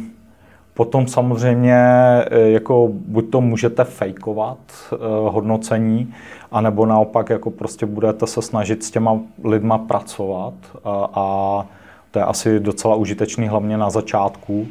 Potom 0.80 1.06
samozřejmě 1.06 1.74
eh, 1.74 2.40
jako 2.40 2.88
buď 2.92 3.30
to 3.30 3.40
můžete 3.40 3.84
fejkovat 3.84 4.58
uh, 4.92 4.98
hodnocení, 5.34 6.14
anebo 6.52 6.86
naopak 6.86 7.30
jako 7.30 7.50
prostě 7.50 7.86
budete 7.86 8.26
se 8.26 8.42
snažit 8.42 8.84
s 8.84 8.90
těma 8.90 9.20
lidma 9.44 9.78
pracovat 9.78 10.54
a, 10.84 11.08
a 11.14 11.66
to 12.10 12.18
je 12.18 12.24
asi 12.24 12.60
docela 12.60 12.94
užitečný 12.94 13.48
hlavně 13.48 13.76
na 13.76 13.90
začátku, 13.90 14.66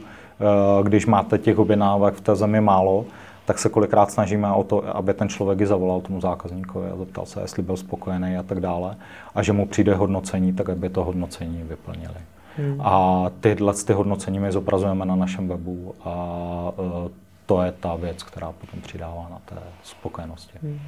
když 0.83 1.05
máte 1.05 1.37
těch 1.37 1.59
objednávek 1.59 2.13
v 2.13 2.21
té 2.21 2.35
zemi 2.35 2.61
málo, 2.61 3.05
tak 3.45 3.59
se 3.59 3.69
kolikrát 3.69 4.11
snažíme 4.11 4.51
o 4.51 4.63
to, 4.63 4.97
aby 4.97 5.13
ten 5.13 5.29
člověk 5.29 5.61
i 5.61 5.65
zavolal 5.65 6.01
tomu 6.01 6.21
zákazníkovi 6.21 6.89
a 6.89 6.95
zeptal 6.95 7.25
se, 7.25 7.41
jestli 7.41 7.63
byl 7.63 7.77
spokojený 7.77 8.37
a 8.37 8.43
tak 8.43 8.59
dále. 8.59 8.95
A 9.35 9.43
že 9.43 9.53
mu 9.53 9.67
přijde 9.67 9.95
hodnocení, 9.95 10.53
tak 10.53 10.69
aby 10.69 10.89
to 10.89 11.03
hodnocení 11.03 11.63
vyplnili. 11.63 12.21
Hmm. 12.57 12.81
A 12.81 13.25
tyhle 13.39 13.73
ty 13.73 13.93
hodnocení 13.93 14.39
my 14.39 14.51
zobrazujeme 14.51 15.05
na 15.05 15.15
našem 15.15 15.47
webu 15.47 15.95
a 16.03 16.13
uh, 16.77 17.11
to 17.45 17.61
je 17.61 17.71
ta 17.71 17.95
věc, 17.95 18.23
která 18.23 18.51
potom 18.51 18.81
přidává 18.81 19.27
na 19.31 19.41
té 19.45 19.55
spokojenosti. 19.83 20.59
Hmm. 20.61 20.79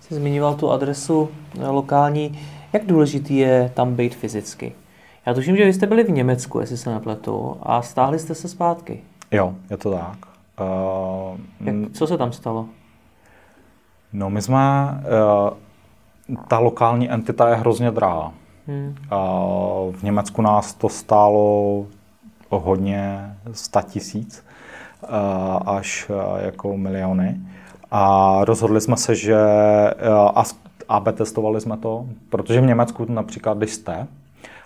Jsi 0.00 0.14
zmiňoval 0.14 0.54
tu 0.54 0.70
adresu 0.70 1.28
e, 1.60 1.66
lokální. 1.68 2.38
Jak 2.72 2.86
důležitý 2.86 3.36
je 3.36 3.70
tam 3.74 3.94
být 3.94 4.14
fyzicky? 4.14 4.72
Já 5.26 5.34
tuším, 5.34 5.56
že 5.56 5.64
vy 5.64 5.72
jste 5.72 5.86
byli 5.86 6.04
v 6.04 6.10
Německu, 6.10 6.60
jestli 6.60 6.76
se 6.76 6.90
nepletu, 6.90 7.56
a 7.62 7.82
stáhli 7.82 8.18
jste 8.18 8.34
se 8.34 8.48
zpátky. 8.48 9.00
Jo, 9.30 9.54
je 9.70 9.76
to 9.76 9.90
tak. 9.90 10.18
Uh, 10.60 11.38
Jak, 11.60 11.92
co 11.92 12.06
se 12.06 12.18
tam 12.18 12.32
stalo? 12.32 12.66
No, 14.12 14.30
my 14.30 14.42
jsme... 14.42 14.90
Uh, 15.48 16.36
ta 16.48 16.58
lokální 16.58 17.10
entita 17.10 17.48
je 17.48 17.54
hrozně 17.54 17.90
drahá. 17.90 18.32
Hmm. 18.66 18.94
V 19.92 20.02
Německu 20.02 20.42
nás 20.42 20.74
to 20.74 20.88
stálo 20.88 21.86
hodně 22.50 23.34
100 23.52 23.82
tisíc 23.82 24.44
až 25.66 26.10
jako 26.38 26.76
miliony. 26.76 27.40
A 27.90 28.38
rozhodli 28.44 28.80
jsme 28.80 28.96
se, 28.96 29.14
že 29.14 29.36
a 30.34 30.44
AB 30.88 31.08
testovali 31.14 31.60
jsme 31.60 31.76
to, 31.76 32.06
protože 32.28 32.60
v 32.60 32.66
Německu 32.66 33.06
například, 33.08 33.58
když 33.58 33.70
jste 33.70 34.06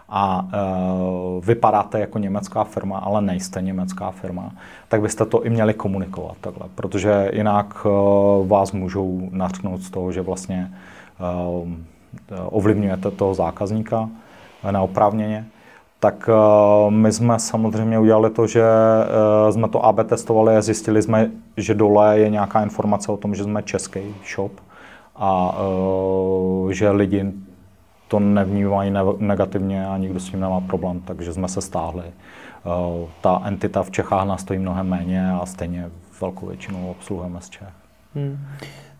a 0.09 0.42
uh, 0.42 1.45
vypadáte 1.45 2.01
jako 2.01 2.19
německá 2.19 2.64
firma, 2.64 2.99
ale 2.99 3.23
nejste 3.23 3.62
německá 3.62 4.11
firma, 4.11 4.51
tak 4.88 5.01
byste 5.01 5.27
to 5.27 5.45
i 5.45 5.51
měli 5.51 5.75
komunikovat 5.75 6.37
takhle, 6.40 6.66
protože 6.75 7.31
jinak 7.33 7.87
uh, 7.87 8.49
vás 8.49 8.73
můžou 8.73 9.29
nařknout 9.33 9.83
z 9.83 9.90
toho, 9.90 10.12
že 10.12 10.23
vlastně 10.23 10.73
uh, 11.61 11.69
ovlivňujete 12.51 13.11
toho 13.11 13.35
zákazníka 13.35 14.09
neoprávněně, 14.71 15.47
tak 16.01 16.31
eh, 16.33 16.90
my 16.90 17.12
jsme 17.12 17.38
samozřejmě 17.38 17.99
udělali 17.99 18.31
to, 18.31 18.47
že 18.47 18.62
eh, 18.62 19.53
jsme 19.53 19.69
to 19.69 19.85
AB 19.85 20.07
testovali 20.07 20.57
a 20.57 20.62
zjistili 20.62 21.03
jsme, 21.03 21.31
že 21.57 21.75
dole 21.75 22.19
je 22.19 22.31
nějaká 22.31 22.62
informace 22.62 23.12
o 23.12 23.16
tom, 23.16 23.35
že 23.35 23.45
jsme 23.45 23.62
český 23.62 24.01
shop 24.35 24.53
a 25.16 25.59
že 26.71 26.90
lidi 26.90 27.33
to 28.09 28.21
nevnímají 28.21 28.95
negativně 29.19 29.87
a 29.87 29.97
nikdo 29.97 30.21
s 30.21 30.31
tím 30.31 30.40
nemá 30.40 30.61
problém, 30.61 31.01
takže 31.01 31.33
jsme 31.33 31.49
se 31.49 31.61
stáhli. 31.61 32.05
Ta 33.21 33.42
entita 33.45 33.83
v 33.83 33.90
Čechách 33.90 34.27
nás 34.27 34.40
stojí 34.40 34.59
mnohem 34.59 34.88
méně 34.88 35.31
a 35.31 35.47
stejně 35.47 35.90
velkou 36.21 36.47
většinou 36.47 36.90
obsluhujeme 36.90 37.40
z 37.40 37.51
Čech. 37.51 37.69
Hmm. 38.14 38.38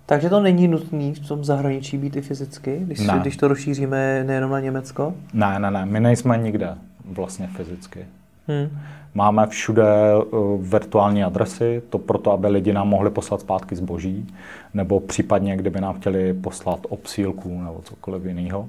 Takže 0.07 0.31
to 0.31 0.41
není 0.41 0.69
nutné 0.69 1.13
v 1.13 1.29
tom 1.29 1.45
zahraničí 1.45 1.99
být 1.99 2.17
i 2.17 2.23
fyzicky, 2.23 2.81
když, 2.83 3.01
ne. 3.01 3.19
když 3.21 3.37
to 3.37 3.49
rozšíříme 3.49 4.25
nejenom 4.25 4.51
na 4.51 4.61
Německo? 4.61 5.15
Ne, 5.33 5.59
ne, 5.59 5.71
ne, 5.71 5.87
my 5.87 6.01
nejsme 6.01 6.39
nikde 6.39 6.75
vlastně 7.05 7.47
fyzicky. 7.47 8.07
Hmm. 8.49 8.79
Máme 9.17 9.47
všude 9.47 9.85
uh, 10.17 10.63
virtuální 10.65 11.25
adresy, 11.25 11.83
to 11.91 11.99
proto, 11.99 12.33
aby 12.33 12.49
lidi 12.49 12.73
nám 12.73 12.89
mohli 12.89 13.11
poslat 13.11 13.41
zpátky 13.41 13.77
zboží, 13.77 14.27
nebo 14.75 15.01
případně, 15.01 15.57
kdyby 15.57 15.81
nám 15.81 15.95
chtěli 15.95 16.35
poslat 16.35 16.81
obsílku 16.89 17.61
nebo 17.61 17.81
cokoliv 17.85 18.25
jiného, 18.25 18.69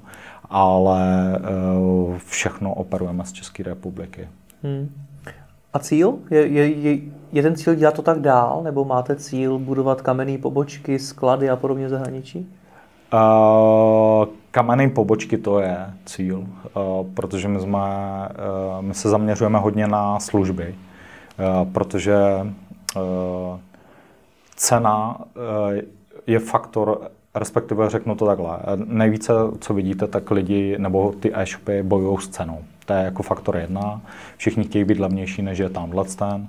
ale 0.50 1.32
uh, 1.76 2.16
všechno 2.26 2.74
operujeme 2.74 3.24
z 3.24 3.32
České 3.32 3.62
republiky. 3.62 4.28
Hmm. 4.62 4.88
A 5.72 5.78
cíl? 5.78 6.18
Je, 6.30 6.46
je, 6.46 6.68
je, 6.68 6.98
je 7.32 7.42
ten 7.42 7.56
cíl 7.56 7.74
dělat 7.74 7.94
to 7.94 8.02
tak 8.02 8.20
dál, 8.20 8.60
nebo 8.64 8.84
máte 8.84 9.16
cíl 9.16 9.58
budovat 9.58 10.02
kamenné 10.02 10.38
pobočky, 10.38 10.98
sklady 10.98 11.50
a 11.50 11.56
podobně 11.56 11.86
v 11.86 11.90
zahraničí? 11.90 12.46
Uh, 13.12 14.28
kamenné 14.50 14.88
pobočky 14.88 15.38
to 15.38 15.60
je 15.60 15.76
cíl, 16.06 16.38
uh, 16.38 17.06
protože 17.14 17.48
my, 17.48 17.60
jsme, 17.60 17.78
uh, 17.78 18.82
my 18.82 18.94
se 18.94 19.08
zaměřujeme 19.08 19.58
hodně 19.58 19.86
na 19.86 20.20
služby, 20.20 20.74
uh, 20.74 21.72
protože 21.72 22.16
uh, 22.96 23.02
cena 24.56 25.16
uh, 25.18 25.78
je 26.26 26.38
faktor, 26.38 27.00
respektive 27.34 27.90
řeknu 27.90 28.14
to 28.14 28.26
takhle, 28.26 28.58
nejvíce, 28.84 29.32
co 29.60 29.74
vidíte, 29.74 30.06
tak 30.06 30.30
lidi 30.30 30.76
nebo 30.78 31.12
ty 31.20 31.34
e-shopy 31.34 31.82
bojují 31.82 32.18
s 32.18 32.28
cenou. 32.28 32.58
To 32.86 32.92
je 32.92 33.04
jako 33.04 33.22
faktor 33.22 33.56
jedna. 33.56 34.00
Všichni 34.36 34.64
chtějí 34.64 34.84
být 34.84 35.00
levnější, 35.00 35.42
než 35.42 35.58
je 35.58 35.70
tamhle 35.70 36.04
ten. 36.04 36.48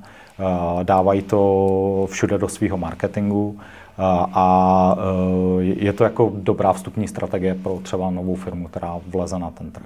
Dávají 0.84 1.22
to 1.22 2.08
všude 2.12 2.38
do 2.38 2.48
svého 2.48 2.78
marketingu 2.78 3.60
eh, 3.60 3.64
a 4.34 4.96
eh, 4.98 5.64
je 5.64 5.94
to 5.94 6.04
jako 6.04 6.32
dobrá 6.36 6.74
vstupní 6.74 7.08
strategie 7.08 7.56
pro 7.56 7.80
třeba 7.84 8.10
novou 8.10 8.36
firmu, 8.36 8.68
která 8.68 9.00
vleze 9.08 9.40
na 9.40 9.50
ten 9.50 9.72
trh. 9.72 9.86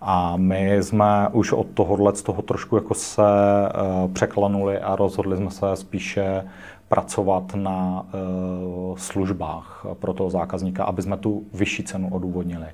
A 0.00 0.36
my 0.36 0.76
jsme 0.76 1.28
už 1.32 1.52
od 1.52 1.66
tohohle 1.74 2.14
z 2.14 2.22
toho 2.22 2.42
trošku 2.42 2.76
jako 2.76 2.94
se 2.94 3.22
překlanuli 4.12 4.78
a 4.78 4.96
rozhodli 4.96 5.36
jsme 5.36 5.50
se 5.50 5.66
spíše 5.76 6.44
pracovat 6.88 7.54
na 7.54 8.06
službách 8.96 9.86
pro 10.00 10.12
toho 10.12 10.30
zákazníka, 10.30 10.84
aby 10.84 11.02
jsme 11.02 11.16
tu 11.16 11.42
vyšší 11.54 11.82
cenu 11.82 12.08
odůvodnili. 12.12 12.66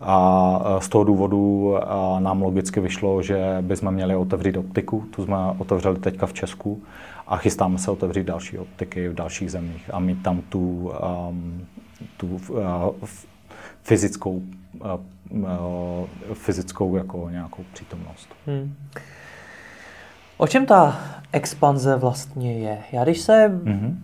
A 0.00 0.76
z 0.78 0.88
toho 0.88 1.04
důvodu 1.04 1.74
nám 2.18 2.42
logicky 2.42 2.80
vyšlo, 2.80 3.22
že 3.22 3.58
bychom 3.60 3.94
měli 3.94 4.16
otevřít 4.16 4.56
optiku, 4.56 5.04
tu 5.10 5.24
jsme 5.24 5.36
otevřeli 5.58 5.98
teďka 5.98 6.26
v 6.26 6.32
Česku 6.32 6.82
a 7.28 7.36
chystáme 7.36 7.78
se 7.78 7.90
otevřít 7.90 8.26
další 8.26 8.58
optiky 8.58 9.08
v 9.08 9.14
dalších 9.14 9.50
zemích 9.50 9.90
a 9.92 9.98
mít 9.98 10.22
tam 10.22 10.40
tu, 10.40 10.92
um, 11.28 11.66
tu 12.16 12.26
uh, 12.48 12.60
fyzickou, 13.82 14.32
uh, 14.32 14.90
uh, 15.30 16.06
fyzickou 16.32 16.96
jako 16.96 17.28
nějakou 17.30 17.62
přítomnost. 17.72 18.28
Hmm. 18.46 18.74
O 20.36 20.46
čem 20.46 20.66
ta 20.66 21.00
expanze 21.32 21.96
vlastně 21.96 22.58
je? 22.58 22.78
Já 22.92 23.04
když 23.04 23.20
se 23.20 23.48
mm-hmm 23.48 23.94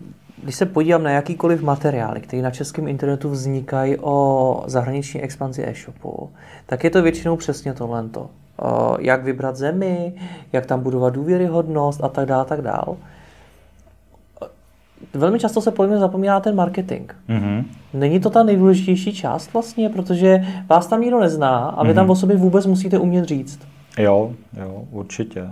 když 0.45 0.55
se 0.55 0.65
podívám 0.65 1.03
na 1.03 1.11
jakýkoliv 1.11 1.61
materiály, 1.61 2.21
které 2.21 2.41
na 2.41 2.51
českém 2.51 2.87
internetu 2.87 3.29
vznikají 3.29 3.97
o 3.97 4.63
zahraniční 4.67 5.21
expanzi 5.21 5.63
e-shopu, 5.67 6.29
tak 6.65 6.83
je 6.83 6.89
to 6.89 7.01
většinou 7.01 7.35
přesně 7.35 7.73
tohle. 7.73 8.05
jak 8.99 9.23
vybrat 9.23 9.55
zemi, 9.55 10.13
jak 10.53 10.65
tam 10.65 10.79
budovat 10.79 11.13
důvěryhodnost 11.13 12.03
a 12.03 12.09
tak 12.09 12.25
dále, 12.25 12.41
a 12.41 12.45
tak 12.45 12.61
dále. 12.61 12.97
Velmi 15.13 15.39
často 15.39 15.61
se 15.61 15.71
podle 15.71 15.87
mě 15.87 15.97
zapomíná 15.97 16.39
ten 16.39 16.55
marketing. 16.55 17.11
Mm-hmm. 17.29 17.63
Není 17.93 18.19
to 18.19 18.29
ta 18.29 18.43
nejdůležitější 18.43 19.13
část 19.13 19.53
vlastně, 19.53 19.89
protože 19.89 20.45
vás 20.69 20.87
tam 20.87 21.01
nikdo 21.01 21.19
nezná 21.19 21.57
a 21.57 21.83
vy 21.83 21.89
mm-hmm. 21.89 21.95
tam 21.95 22.09
o 22.09 22.15
sobě 22.15 22.37
vůbec 22.37 22.65
musíte 22.65 22.99
umět 22.99 23.25
říct. 23.25 23.59
Jo, 23.97 24.33
jo, 24.59 24.83
určitě. 24.91 25.47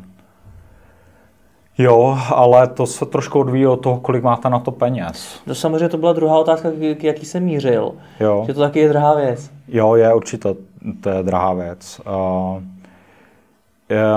Jo, 1.77 2.17
ale 2.29 2.67
to 2.67 2.86
se 2.86 3.06
trošku 3.06 3.39
odvíjí 3.39 3.67
od 3.67 3.75
toho, 3.77 3.99
kolik 3.99 4.23
máte 4.23 4.49
na 4.49 4.60
to 4.60 4.71
peněz. 4.71 5.41
To 5.45 5.56
samozřejmě 5.56 5.89
to 5.89 5.97
byla 5.97 6.13
druhá 6.13 6.39
otázka, 6.39 6.69
k 6.97 7.03
jaký 7.03 7.25
jsem 7.25 7.43
mířil. 7.43 7.91
Jo. 8.19 8.43
Že 8.47 8.53
to 8.53 8.60
taky 8.60 8.79
je 8.79 8.89
drahá 8.89 9.15
věc. 9.15 9.51
Jo, 9.67 9.95
je 9.95 10.13
určitě, 10.13 10.56
to 11.01 11.10
je 11.10 11.23
drahá 11.23 11.53
věc. 11.53 12.01
Uh, 12.08 12.62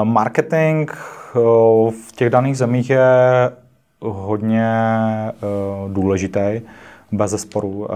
marketing 0.02 0.90
uh, 1.34 1.90
v 1.90 2.12
těch 2.16 2.30
daných 2.30 2.58
zemích 2.58 2.90
je 2.90 3.06
hodně 4.00 4.72
uh, 5.87 5.92
důležitý, 5.92 6.61
bez 7.12 7.30
zesporu. 7.30 7.68
Uh, 7.68 7.87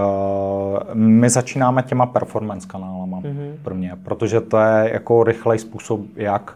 my 0.94 1.30
začínáme 1.30 1.82
těma 1.82 2.06
performance 2.06 2.68
kanálama 2.68 3.20
mm-hmm. 3.20 3.52
pro 3.62 3.74
mě, 3.74 3.96
protože 4.04 4.40
to 4.40 4.58
je 4.58 4.90
jako 4.92 5.24
rychlej 5.24 5.58
způsob, 5.58 6.00
jak 6.16 6.52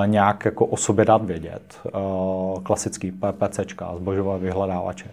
uh, 0.00 0.06
nějak 0.06 0.44
jako 0.44 0.66
o 0.66 0.76
sobě 0.76 1.04
dát 1.04 1.24
vědět. 1.24 1.78
Uh, 1.84 2.62
klasický 2.62 3.12
PPCčka, 3.12 3.96
zbožové 3.96 4.38
vyhledávače. 4.38 5.06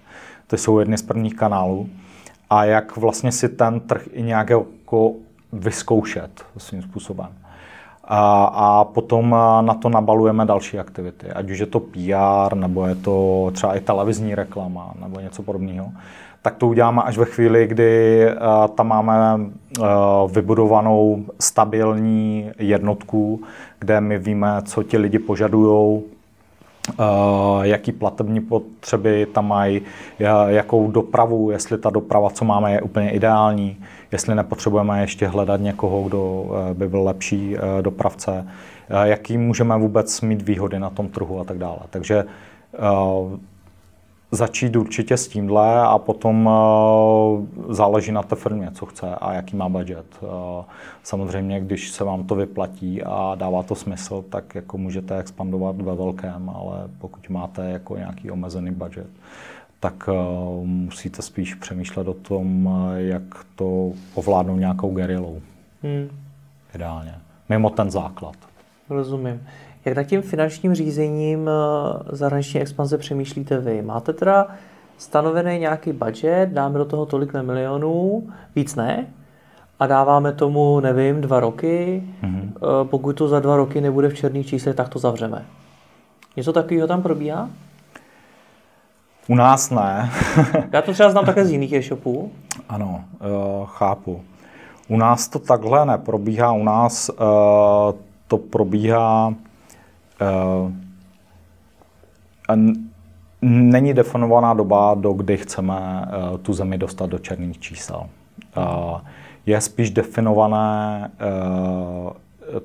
To 0.48 0.58
jsou 0.58 0.80
jedny 0.80 0.98
z 0.98 1.02
prvních 1.02 1.36
kanálů. 1.36 1.90
A 2.50 2.66
jak 2.66 2.98
vlastně 2.98 3.32
si 3.32 3.50
ten 3.50 3.80
trh 3.80 4.08
i 4.12 4.22
nějak 4.22 4.50
jako 4.50 5.14
vyzkoušet 5.54 6.46
svým 6.58 6.82
způsobem. 6.82 7.28
A, 8.04 8.44
a 8.46 8.84
potom 8.84 9.36
na 9.62 9.74
to 9.74 9.90
nabalujeme 9.90 10.46
další 10.46 10.80
aktivity, 10.80 11.28
ať 11.28 11.50
už 11.50 11.60
je 11.60 11.66
to 11.66 11.80
PR, 11.80 12.56
nebo 12.56 12.86
je 12.86 12.96
to 12.96 13.50
třeba 13.54 13.76
i 13.76 13.80
televizní 13.80 14.36
reklama, 14.36 14.94
nebo 15.02 15.20
něco 15.20 15.44
podobného. 15.44 15.88
Tak 16.42 16.56
to 16.56 16.68
uděláme 16.68 17.02
až 17.02 17.18
ve 17.18 17.26
chvíli, 17.26 17.68
kdy 17.68 18.26
tam 18.76 18.88
máme 18.88 19.40
vybudovanou 20.32 21.26
stabilní 21.40 22.52
jednotku, 22.60 23.42
kde 23.80 24.02
my 24.02 24.20
víme, 24.20 24.62
co 24.66 24.84
ti 24.84 24.98
lidi 24.98 25.20
požadují, 25.20 26.02
Uh, 27.00 27.64
jaký 27.64 27.92
platební 27.92 28.42
potřeby 28.42 29.28
tam 29.34 29.48
mají, 29.48 29.82
jakou 30.48 30.92
dopravu, 30.92 31.52
jestli 31.52 31.78
ta 31.78 31.90
doprava, 31.90 32.30
co 32.30 32.46
máme, 32.46 32.72
je 32.72 32.82
úplně 32.82 33.12
ideální, 33.12 33.78
jestli 34.14 34.36
nepotřebujeme 34.36 35.02
ještě 35.02 35.28
hledat 35.28 35.62
někoho, 35.62 36.04
kdo 36.04 36.46
eh, 36.70 36.74
by 36.74 36.90
byl 36.90 37.04
lepší 37.04 37.56
eh, 37.58 37.82
dopravce, 37.82 38.48
eh, 38.90 39.08
jaký 39.08 39.38
můžeme 39.38 39.78
vůbec 39.78 40.22
mít 40.22 40.42
výhody 40.42 40.80
na 40.80 40.90
tom 40.90 41.08
trhu 41.08 41.40
a 41.40 41.44
tak 41.44 41.58
dále. 41.58 41.80
Takže 41.90 42.26
začít 44.32 44.76
určitě 44.76 45.18
s 45.18 45.28
tímhle 45.28 45.82
a 45.82 45.98
potom 45.98 46.50
záleží 47.70 48.12
na 48.12 48.24
té 48.24 48.36
firmě, 48.36 48.70
co 48.74 48.86
chce 48.86 49.16
a 49.16 49.34
jaký 49.34 49.56
má 49.56 49.70
budget. 49.70 50.06
Samozřejmě, 51.04 51.60
když 51.60 51.92
se 51.92 52.04
vám 52.04 52.24
to 52.24 52.36
vyplatí 52.36 53.04
a 53.04 53.36
dává 53.36 53.64
to 53.64 53.76
smysl, 53.76 54.26
tak 54.30 54.56
jako 54.56 54.78
můžete 54.78 55.18
expandovat 55.18 55.82
ve 55.82 55.96
velkém, 55.96 56.52
ale 56.56 56.90
pokud 56.98 57.30
máte 57.30 57.70
jako 57.70 57.98
nějaký 57.98 58.32
omezený 58.32 58.72
budget, 58.72 59.08
tak 59.84 60.08
uh, 60.08 60.66
musíte 60.66 61.22
spíš 61.22 61.56
přemýšlet 61.56 62.08
o 62.08 62.14
tom, 62.14 62.66
uh, 62.66 62.94
jak 62.96 63.24
to 63.56 63.92
ovládnout 64.14 64.56
nějakou 64.60 64.96
gerilou. 64.96 65.42
Hmm. 65.84 66.10
Ideálně. 66.76 67.16
Mimo 67.50 67.70
ten 67.70 67.92
základ. 67.92 68.36
Rozumím. 68.90 69.44
Jak 69.86 69.96
nad 69.96 70.04
tím 70.04 70.22
finančním 70.22 70.74
řízením 70.74 71.40
uh, 71.40 71.48
zahraniční 72.10 72.62
expanze 72.62 72.98
přemýšlíte 72.98 73.58
vy? 73.58 73.82
Máte 73.82 74.14
teda 74.14 74.48
stanovený 74.98 75.60
nějaký 75.60 75.94
budget, 75.94 76.50
dáme 76.50 76.80
do 76.80 76.86
toho 76.86 77.06
tolik 77.06 77.34
na 77.34 77.42
milionů, 77.42 78.24
víc 78.56 78.76
ne, 78.76 79.08
a 79.80 79.88
dáváme 79.88 80.32
tomu, 80.32 80.80
nevím, 80.80 81.22
dva 81.22 81.40
roky. 81.40 82.04
Mm-hmm. 82.24 82.52
Pokud 82.84 83.14
to 83.14 83.28
za 83.28 83.40
dva 83.40 83.56
roky 83.58 83.82
nebude 83.82 84.10
v 84.10 84.14
černých 84.14 84.48
číslech, 84.48 84.76
tak 84.76 84.90
to 84.90 85.00
zavřeme. 85.00 85.46
Něco 86.38 86.54
takového 86.54 86.88
tam 86.88 87.02
probíhá? 87.02 87.50
U 89.28 89.36
nás 89.36 89.70
ne. 89.70 90.12
Já 90.72 90.82
to 90.82 90.94
třeba 90.94 91.12
znám 91.12 91.26
také 91.26 91.46
z 91.46 91.52
jiných 91.52 91.74
e-shopů. 91.74 92.32
Ano, 92.70 93.04
chápu. 93.66 94.22
U 94.88 94.98
nás 94.98 95.28
to 95.28 95.40
takhle 95.40 95.86
neprobíhá. 95.86 96.52
U 96.52 96.64
nás 96.64 97.10
uh, 97.10 97.16
to 98.28 98.38
probíhá 98.38 99.28
uh, 99.28 100.72
není 103.42 103.94
definovaná 103.94 104.54
doba, 104.54 104.94
do 104.94 105.14
kdy 105.14 105.38
chceme 105.38 106.06
uh, 106.32 106.38
tu 106.38 106.54
zemi 106.54 106.78
dostat 106.78 107.10
do 107.10 107.20
černých 107.20 107.60
čísel. 107.60 108.10
Je 109.46 109.62
spíš 109.62 109.92
definované 109.92 111.12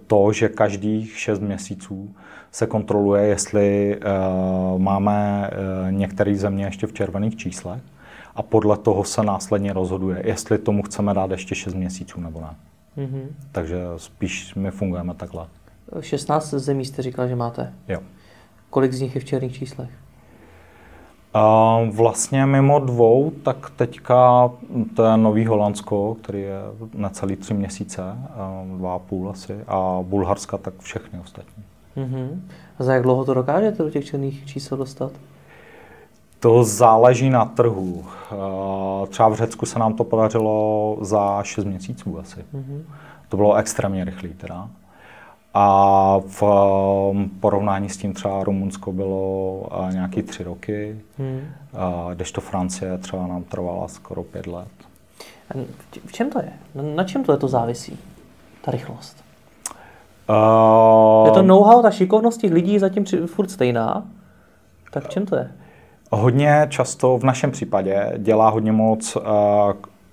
to, 0.07 0.33
že 0.33 0.49
každých 0.49 1.19
6 1.19 1.41
měsíců 1.41 2.15
se 2.53 2.67
kontroluje, 2.67 3.23
jestli 3.23 3.97
uh, 3.97 4.81
máme 4.81 5.51
uh, 5.51 5.93
některé 5.93 6.35
země 6.35 6.65
ještě 6.65 6.87
v 6.87 6.93
červených 6.93 7.37
číslech 7.37 7.83
a 8.35 8.43
podle 8.43 8.77
toho 8.77 9.05
se 9.05 9.23
následně 9.23 9.73
rozhoduje, 9.73 10.23
jestli 10.27 10.59
tomu 10.59 10.83
chceme 10.83 11.15
dát 11.15 11.31
ještě 11.31 11.55
6 11.55 11.75
měsíců 11.75 12.21
nebo 12.21 12.41
ne. 12.41 12.57
Mm-hmm. 12.97 13.27
Takže 13.53 13.79
spíš 13.97 14.55
my 14.55 14.71
fungujeme 14.71 15.15
takhle. 15.15 15.47
16 16.01 16.51
zemí 16.51 16.85
jste 16.85 17.03
říkal, 17.03 17.29
že 17.29 17.37
máte? 17.37 17.73
Jo. 17.89 18.01
Kolik 18.71 18.93
z 18.93 19.01
nich 19.01 19.15
je 19.15 19.21
v 19.21 19.25
černých 19.25 19.53
číslech? 19.53 19.91
Vlastně 21.91 22.47
mimo 22.47 22.79
dvou, 22.79 23.33
tak 23.43 23.71
teďka 23.77 24.51
to 24.97 25.05
je 25.05 25.17
Nový 25.17 25.47
Holandsko, 25.47 26.17
který 26.23 26.41
je 26.41 26.59
na 26.95 27.09
celý 27.09 27.37
tři 27.37 27.55
měsíce, 27.55 28.03
dva 28.77 28.95
a 28.95 28.99
půl 28.99 29.31
asi, 29.31 29.65
a 29.69 29.99
Bulharska, 30.03 30.59
tak 30.59 30.75
všechny 30.79 31.21
ostatní. 31.21 31.65
Uh-huh. 31.97 32.41
A 32.79 32.85
za 32.85 32.95
jak 32.95 33.03
dlouho 33.03 33.25
to 33.25 33.35
dokážete 33.35 33.83
do 33.83 33.91
těch 33.91 34.05
černých 34.05 34.47
čísel 34.47 34.79
dostat? 34.79 35.13
To 36.41 36.65
záleží 36.65 37.31
na 37.31 37.45
trhu. 37.45 38.05
Třeba 39.09 39.29
v 39.29 39.35
Řecku 39.35 39.67
se 39.67 39.79
nám 39.79 39.95
to 39.95 40.05
podařilo 40.05 40.97
za 41.01 41.43
6 41.43 41.65
měsíců 41.65 42.19
asi. 42.19 42.41
Uh-huh. 42.41 42.83
To 43.29 43.37
bylo 43.37 43.55
extrémně 43.55 44.05
rychlé 44.05 44.29
teda. 44.29 44.69
A 45.55 46.19
v 46.27 46.43
um, 46.43 47.31
porovnání 47.41 47.89
s 47.89 47.97
tím 47.97 48.13
třeba 48.13 48.45
Rumunsko 48.45 48.93
bylo 48.93 49.69
nějaký 49.93 50.23
tři 50.23 50.45
roky, 50.45 51.01
hmm. 51.19 51.41
kdežto 52.15 52.41
Francie 52.41 52.99
třeba 52.99 53.27
nám 53.27 53.43
trvala 53.43 53.89
skoro 53.89 54.23
pět 54.23 54.47
let. 54.47 54.69
A 55.51 55.59
v 56.07 56.13
čem 56.13 56.31
to 56.31 56.39
je? 56.39 56.53
Na 56.95 57.05
čem 57.05 57.25
to 57.25 57.33
je 57.33 57.39
to 57.39 57.49
závisí, 57.49 57.99
ta 58.65 58.71
rychlost? 58.71 59.25
Uh, 60.29 61.27
je 61.27 61.33
to 61.33 61.43
know-how, 61.43 61.83
ta 61.83 61.91
šikovnost 61.91 62.41
těch 62.41 62.53
lidí 62.53 62.79
zatím 62.79 63.05
furt 63.27 63.51
stejná? 63.51 64.07
Tak 64.91 65.05
v 65.05 65.09
čem 65.09 65.27
to 65.27 65.37
je? 65.37 65.51
Hodně 66.11 66.67
často 66.71 67.19
v 67.19 67.25
našem 67.25 67.51
případě 67.51 68.13
dělá 68.19 68.49
hodně 68.49 68.73
moc 68.73 69.17
uh, 69.17 69.23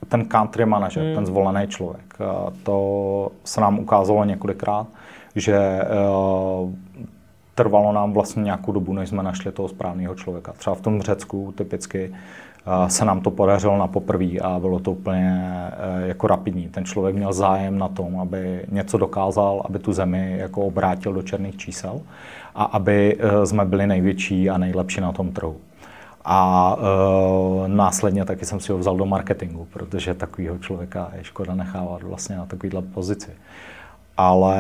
ten 0.08 0.26
country 0.26 0.65
manager, 0.65 1.04
hmm. 1.04 1.15
ten 1.15 1.26
zvolený 1.26 1.67
člověk. 1.67 2.13
Uh, 2.19 2.54
to 2.63 3.32
se 3.43 3.62
nám 3.62 3.80
ukázalo 3.80 4.24
několikrát 4.24 4.88
že 5.36 5.82
uh, 6.60 6.71
trvalo 7.56 7.93
nám 7.93 8.13
vlastně 8.13 8.43
nějakou 8.43 8.71
dobu, 8.71 8.93
než 8.93 9.10
jsme 9.10 9.24
našli 9.24 9.52
toho 9.52 9.67
správného 9.67 10.15
člověka. 10.15 10.54
Třeba 10.54 10.76
v 10.76 10.82
tom 10.82 11.02
Řecku 11.02 11.54
typicky 11.58 12.10
uh, 12.10 12.88
se 12.88 13.06
nám 13.06 13.21
to 13.21 13.32
podařilo 13.32 13.78
na 13.78 13.88
poprvé 13.88 14.39
a 14.41 14.60
bylo 14.60 14.80
to 14.80 14.91
úplně 14.91 15.41
uh, 16.02 16.08
jako 16.08 16.28
rapidní. 16.28 16.69
Ten 16.69 16.86
člověk 16.86 17.15
měl 17.15 17.34
zájem 17.34 17.78
na 17.78 17.88
tom, 17.88 18.19
aby 18.19 18.62
něco 18.71 18.98
dokázal, 18.98 19.62
aby 19.65 19.80
tu 19.80 19.93
zemi 19.93 20.36
jako 20.38 20.62
obrátil 20.62 21.13
do 21.13 21.21
černých 21.21 21.58
čísel 21.58 22.02
a 22.56 22.63
aby 22.63 23.17
jsme 23.43 23.65
byli 23.65 23.88
největší 23.88 24.50
a 24.50 24.58
nejlepší 24.58 25.02
na 25.02 25.12
tom 25.12 25.32
trhu. 25.32 25.56
A 26.26 26.76
e, 26.78 27.67
následně 27.67 28.26
taky 28.26 28.45
jsem 28.45 28.60
si 28.60 28.71
ho 28.71 28.78
vzal 28.78 28.98
do 28.98 29.06
marketingu, 29.06 29.67
protože 29.74 30.13
takového 30.13 30.58
člověka 30.58 31.12
je 31.17 31.24
škoda 31.24 31.56
nechávat 31.56 32.04
vlastně 32.04 32.36
na 32.36 32.45
takovéhle 32.45 32.82
pozici 32.82 33.32
ale 34.17 34.58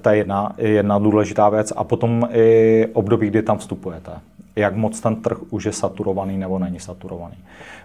to 0.00 0.08
je 0.08 0.16
jedna, 0.16 0.52
jedna 0.58 0.98
důležitá 0.98 1.48
věc. 1.48 1.72
A 1.76 1.84
potom 1.84 2.28
i 2.32 2.86
období, 2.92 3.26
kdy 3.26 3.42
tam 3.42 3.58
vstupujete. 3.58 4.12
Jak 4.56 4.76
moc 4.76 5.00
ten 5.00 5.16
trh 5.16 5.38
už 5.50 5.64
je 5.64 5.72
saturovaný 5.72 6.38
nebo 6.38 6.58
není 6.58 6.80
saturovaný. 6.80 7.36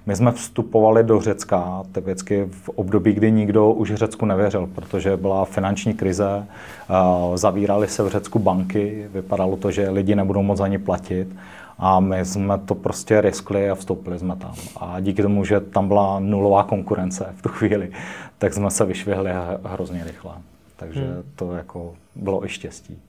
My 0.06 0.16
jsme 0.16 0.32
vstupovali 0.32 1.04
do 1.04 1.22
Řecka 1.22 1.84
typicky 1.92 2.48
v 2.52 2.70
období, 2.70 3.14
kdy 3.14 3.32
nikdo 3.32 3.72
už 3.72 3.94
Řecku 3.94 4.26
nevěřil, 4.26 4.70
protože 4.76 5.18
byla 5.18 5.46
finanční 5.46 5.94
krize, 5.94 6.46
zavírali 7.36 7.88
se 7.88 8.04
v 8.04 8.08
Řecku 8.08 8.40
banky, 8.40 9.08
vypadalo 9.14 9.58
to, 9.58 9.72
že 9.72 9.90
lidi 9.90 10.16
nebudou 10.16 10.42
moc 10.42 10.60
ani 10.60 10.78
platit 10.78 11.28
a 11.80 12.00
my 12.00 12.26
jsme 12.26 12.58
to 12.58 12.76
prostě 12.76 13.22
riskli 13.22 13.70
a 13.70 13.76
vstoupili 13.76 14.20
jsme 14.20 14.36
tam. 14.36 14.54
A 14.80 15.00
díky 15.00 15.22
tomu, 15.22 15.46
že 15.46 15.60
tam 15.60 15.88
byla 15.88 16.20
nulová 16.20 16.64
konkurence 16.64 17.34
v 17.36 17.42
tu 17.42 17.50
chvíli, 17.50 17.92
tak 18.38 18.54
jsme 18.54 18.72
se 18.72 18.86
vyšvihli 18.86 19.32
hrozně 19.64 20.04
rychle. 20.04 20.32
Takže 20.82 21.06
hmm. 21.06 21.24
to 21.36 21.52
jako 21.54 21.94
bylo 22.16 22.46
i 22.46 22.50
štěstí. 22.50 23.02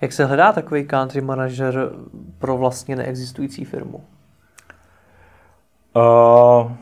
Jak 0.00 0.12
se 0.12 0.24
hledá 0.24 0.52
takový 0.52 0.84
country 0.84 1.20
manager 1.20 1.90
pro 2.38 2.56
vlastně 2.56 2.96
neexistující 2.96 3.64
firmu? 3.64 4.00
Uh, 5.96 6.72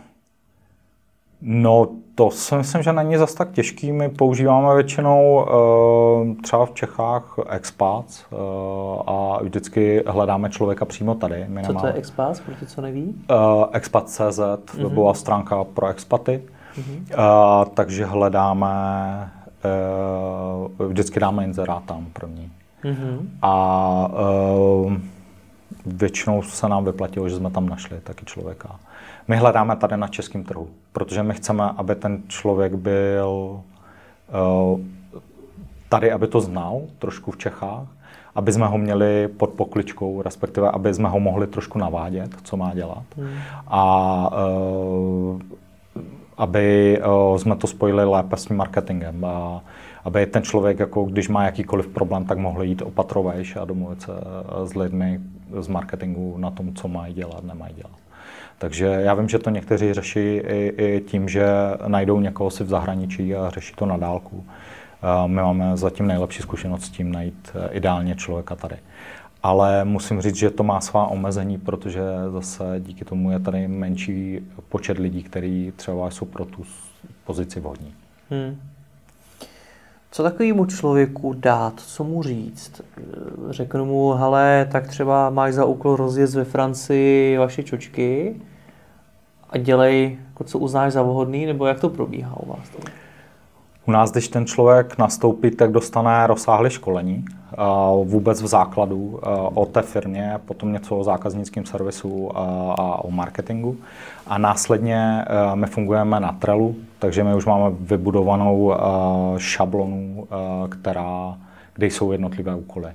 no, 1.43 1.89
to 2.15 2.31
si 2.31 2.55
myslím, 2.55 2.83
že 2.83 2.93
není 2.93 3.17
zas 3.17 3.35
tak 3.35 3.51
těžký. 3.51 3.93
My 3.93 4.09
používáme 4.09 4.75
většinou 4.75 5.35
uh, 5.35 6.37
třeba 6.43 6.67
v 6.67 6.71
Čechách 6.71 7.39
expats 7.49 8.25
uh, 8.31 8.39
a 9.07 9.39
vždycky 9.43 10.05
hledáme 10.07 10.51
člověka 10.51 10.85
přímo 10.85 11.15
tady. 11.15 11.45
My 11.49 11.63
co 11.63 11.75
to 11.75 11.87
je 11.87 11.93
expats, 11.93 12.41
pro 12.41 12.55
ty, 12.55 12.67
co 12.67 12.81
neví? 12.81 13.25
Uh, 13.31 13.65
expat.cz, 13.73 14.21
uh-huh. 14.21 14.83
webová 14.83 15.15
stránka 15.15 15.65
pro 15.65 15.89
expaty. 15.89 16.43
Uh-huh. 16.79 17.63
Uh, 17.63 17.65
takže 17.75 18.05
hledáme, 18.05 18.71
vždycky 20.79 21.21
dáme 21.21 21.45
inzerát 21.45 21.85
tam 21.85 22.07
první. 22.13 22.53
Uh-huh. 22.85 23.19
A 23.43 24.09
uh, 24.85 24.95
většinou 25.87 26.43
se 26.43 26.69
nám 26.69 26.85
vyplatilo, 26.85 27.29
že 27.29 27.37
jsme 27.37 27.51
tam 27.51 27.69
našli 27.69 28.01
taky 28.01 28.25
člověka. 28.25 28.81
My 29.29 29.37
hledáme 29.37 29.77
tady 29.77 29.97
na 29.97 30.09
českém 30.09 30.45
trhu, 30.45 30.69
protože 30.93 31.23
my 31.23 31.35
chceme, 31.35 31.65
aby 31.77 31.95
ten 31.95 32.23
člověk 32.29 32.75
byl 32.75 33.31
uh, 33.31 34.81
tady, 35.89 36.13
aby 36.13 36.27
to 36.27 36.41
znal 36.41 36.81
trošku 36.99 37.31
v 37.31 37.37
Čechách, 37.37 37.87
aby 38.35 38.53
jsme 38.53 38.67
ho 38.67 38.79
měli 38.79 39.29
pod 39.29 39.51
pokličkou, 39.51 40.23
respektive 40.23 40.71
aby 40.71 40.95
jsme 40.95 41.09
ho 41.09 41.21
mohli 41.21 41.47
trošku 41.47 41.79
navádět, 41.79 42.31
co 42.43 42.57
má 42.57 42.75
dělat. 42.75 43.03
Hmm. 43.17 43.39
A 43.67 44.31
aby 46.41 46.99
jsme 47.37 47.57
to 47.57 47.67
spojili 47.67 48.05
lépe 48.05 48.37
s 48.37 48.45
tím 48.45 48.57
marketingem. 48.57 49.25
A, 49.25 49.61
aby 50.05 50.27
ten 50.27 50.43
člověk, 50.43 50.79
jako 50.79 51.05
když 51.05 51.29
má 51.29 51.45
jakýkoliv 51.45 51.87
problém, 51.87 52.25
tak 52.25 52.39
mohl 52.39 52.63
jít 52.63 52.83
opatrovejš 52.83 53.57
a 53.57 53.65
domluvit 53.65 54.03
se 54.03 54.13
s 54.65 54.75
lidmi 54.75 55.21
z 55.61 55.69
marketingu 55.69 56.39
na 56.39 56.51
tom, 56.51 56.75
co 56.75 56.89
mají 56.89 57.15
dělat, 57.15 57.45
nemají 57.45 57.75
dělat. 57.75 57.93
Takže 58.59 58.87
já 58.87 59.15
vím, 59.15 59.29
že 59.29 59.39
to 59.39 59.51
někteří 59.51 59.93
řeší 59.93 60.21
i, 60.37 60.75
i 60.77 61.01
tím, 61.07 61.29
že 61.29 61.47
najdou 61.87 62.21
někoho 62.21 62.51
si 62.51 62.65
v 62.65 62.69
zahraničí 62.69 63.35
a 63.35 63.51
řeší 63.51 63.75
to 63.77 63.87
na 63.87 63.97
dálku. 63.97 64.45
My 65.27 65.43
máme 65.43 65.77
zatím 65.77 66.07
nejlepší 66.07 66.43
zkušenost 66.43 66.83
s 66.83 66.91
tím 66.91 67.13
najít 67.13 67.53
e, 67.55 67.73
ideálně 67.73 68.15
člověka 68.15 68.57
tady. 68.57 68.77
Ale 69.43 69.85
musím 69.85 70.21
říct, 70.21 70.37
že 70.37 70.51
to 70.51 70.63
má 70.63 70.81
svá 70.81 71.07
omezení, 71.07 71.59
protože 71.59 72.01
zase 72.33 72.65
díky 72.79 73.05
tomu 73.05 73.31
je 73.31 73.39
tady 73.39 73.69
menší 73.69 74.41
počet 74.69 74.99
lidí, 74.99 75.23
kteří 75.23 75.73
třeba 75.77 76.11
jsou 76.11 76.25
pro 76.25 76.45
tu 76.45 76.63
pozici 77.25 77.61
vhodní. 77.61 77.95
Hmm. 78.31 78.61
Co 80.11 80.23
takovému 80.23 80.67
člověku 80.67 81.33
dát, 81.33 81.81
co 81.81 82.05
mu 82.05 82.23
říct? 82.23 82.83
Řeknu 83.51 83.85
mu, 83.85 84.13
hele, 84.13 84.69
tak 84.73 84.89
třeba 84.89 85.31
máš 85.31 85.55
za 85.55 85.65
úkol 85.65 85.97
rozjet 85.97 86.31
ve 86.31 86.45
Francii 86.45 87.39
vaše 87.39 87.63
čočky 87.63 88.37
a 89.51 89.59
dělej, 89.59 90.19
jako 90.29 90.45
co 90.45 90.59
uznáš 90.59 90.93
za 90.93 91.03
vhodný, 91.03 91.47
nebo 91.47 91.67
jak 91.67 91.81
to 91.81 91.89
probíhá 91.89 92.41
u 92.41 92.49
vás? 92.49 92.69
To? 92.69 92.79
U 93.87 93.91
nás, 93.91 94.13
když 94.13 94.29
ten 94.29 94.47
člověk 94.47 94.99
nastoupí, 94.99 95.51
tak 95.51 95.73
dostane 95.73 96.27
rozsáhlé 96.27 96.71
školení, 96.71 97.25
vůbec 98.05 98.43
v 98.43 98.47
základu 98.47 99.21
o 99.55 99.67
té 99.67 99.83
firmě, 99.83 100.41
potom 100.45 100.73
něco 100.73 100.97
o 100.97 101.05
zákaznickém 101.05 101.67
servisu 101.67 102.39
a 102.81 103.05
o 103.05 103.11
marketingu. 103.11 103.77
A 104.27 104.39
následně 104.39 105.25
my 105.55 105.67
fungujeme 105.67 106.21
na 106.21 106.33
Trelu, 106.33 106.77
takže 106.99 107.25
my 107.25 107.35
už 107.35 107.47
máme 107.47 107.71
vybudovanou 107.81 108.75
šablonu, 109.37 110.29
která, 110.69 111.39
kde 111.75 111.87
jsou 111.87 112.13
jednotlivé 112.13 112.55
úkoly. 112.55 112.89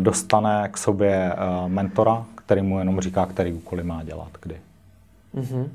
Dostane 0.00 0.68
k 0.72 0.78
sobě 0.78 1.36
mentora, 1.66 2.24
který 2.34 2.62
mu 2.62 2.78
jenom 2.78 3.00
říká, 3.00 3.26
který 3.26 3.52
úkoly 3.52 3.84
má 3.84 4.02
dělat, 4.02 4.30
kdy. 4.42 4.56
Mm-hmm. 5.34 5.66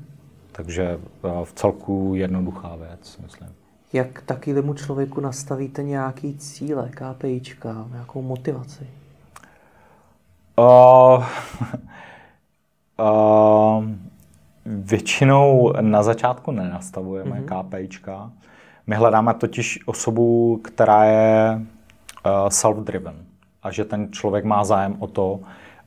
Takže 0.52 0.98
v 1.44 1.52
celku 1.54 2.12
jednoduchá 2.14 2.76
věc, 2.76 3.18
myslím 3.22 3.48
jak 3.94 4.22
takovému 4.22 4.74
člověku 4.74 5.20
nastavíte 5.20 5.82
nějaký 5.82 6.38
cíle, 6.38 6.90
KPIčka, 6.90 7.86
nějakou 7.92 8.22
motivaci? 8.22 8.86
Uh, 10.58 11.24
uh, 12.98 13.84
většinou 14.66 15.72
na 15.80 16.02
začátku 16.02 16.50
nenastavujeme 16.50 17.40
mm-hmm. 17.40 17.68
KPIčka. 17.68 18.30
My 18.86 18.96
hledáme 18.96 19.34
totiž 19.34 19.80
osobu, 19.86 20.60
která 20.64 21.04
je 21.04 21.54
uh, 21.56 22.32
self-driven 22.48 23.14
a 23.62 23.70
že 23.70 23.84
ten 23.84 24.12
člověk 24.12 24.44
má 24.44 24.64
zájem 24.64 24.96
o 24.98 25.06
to, 25.06 25.40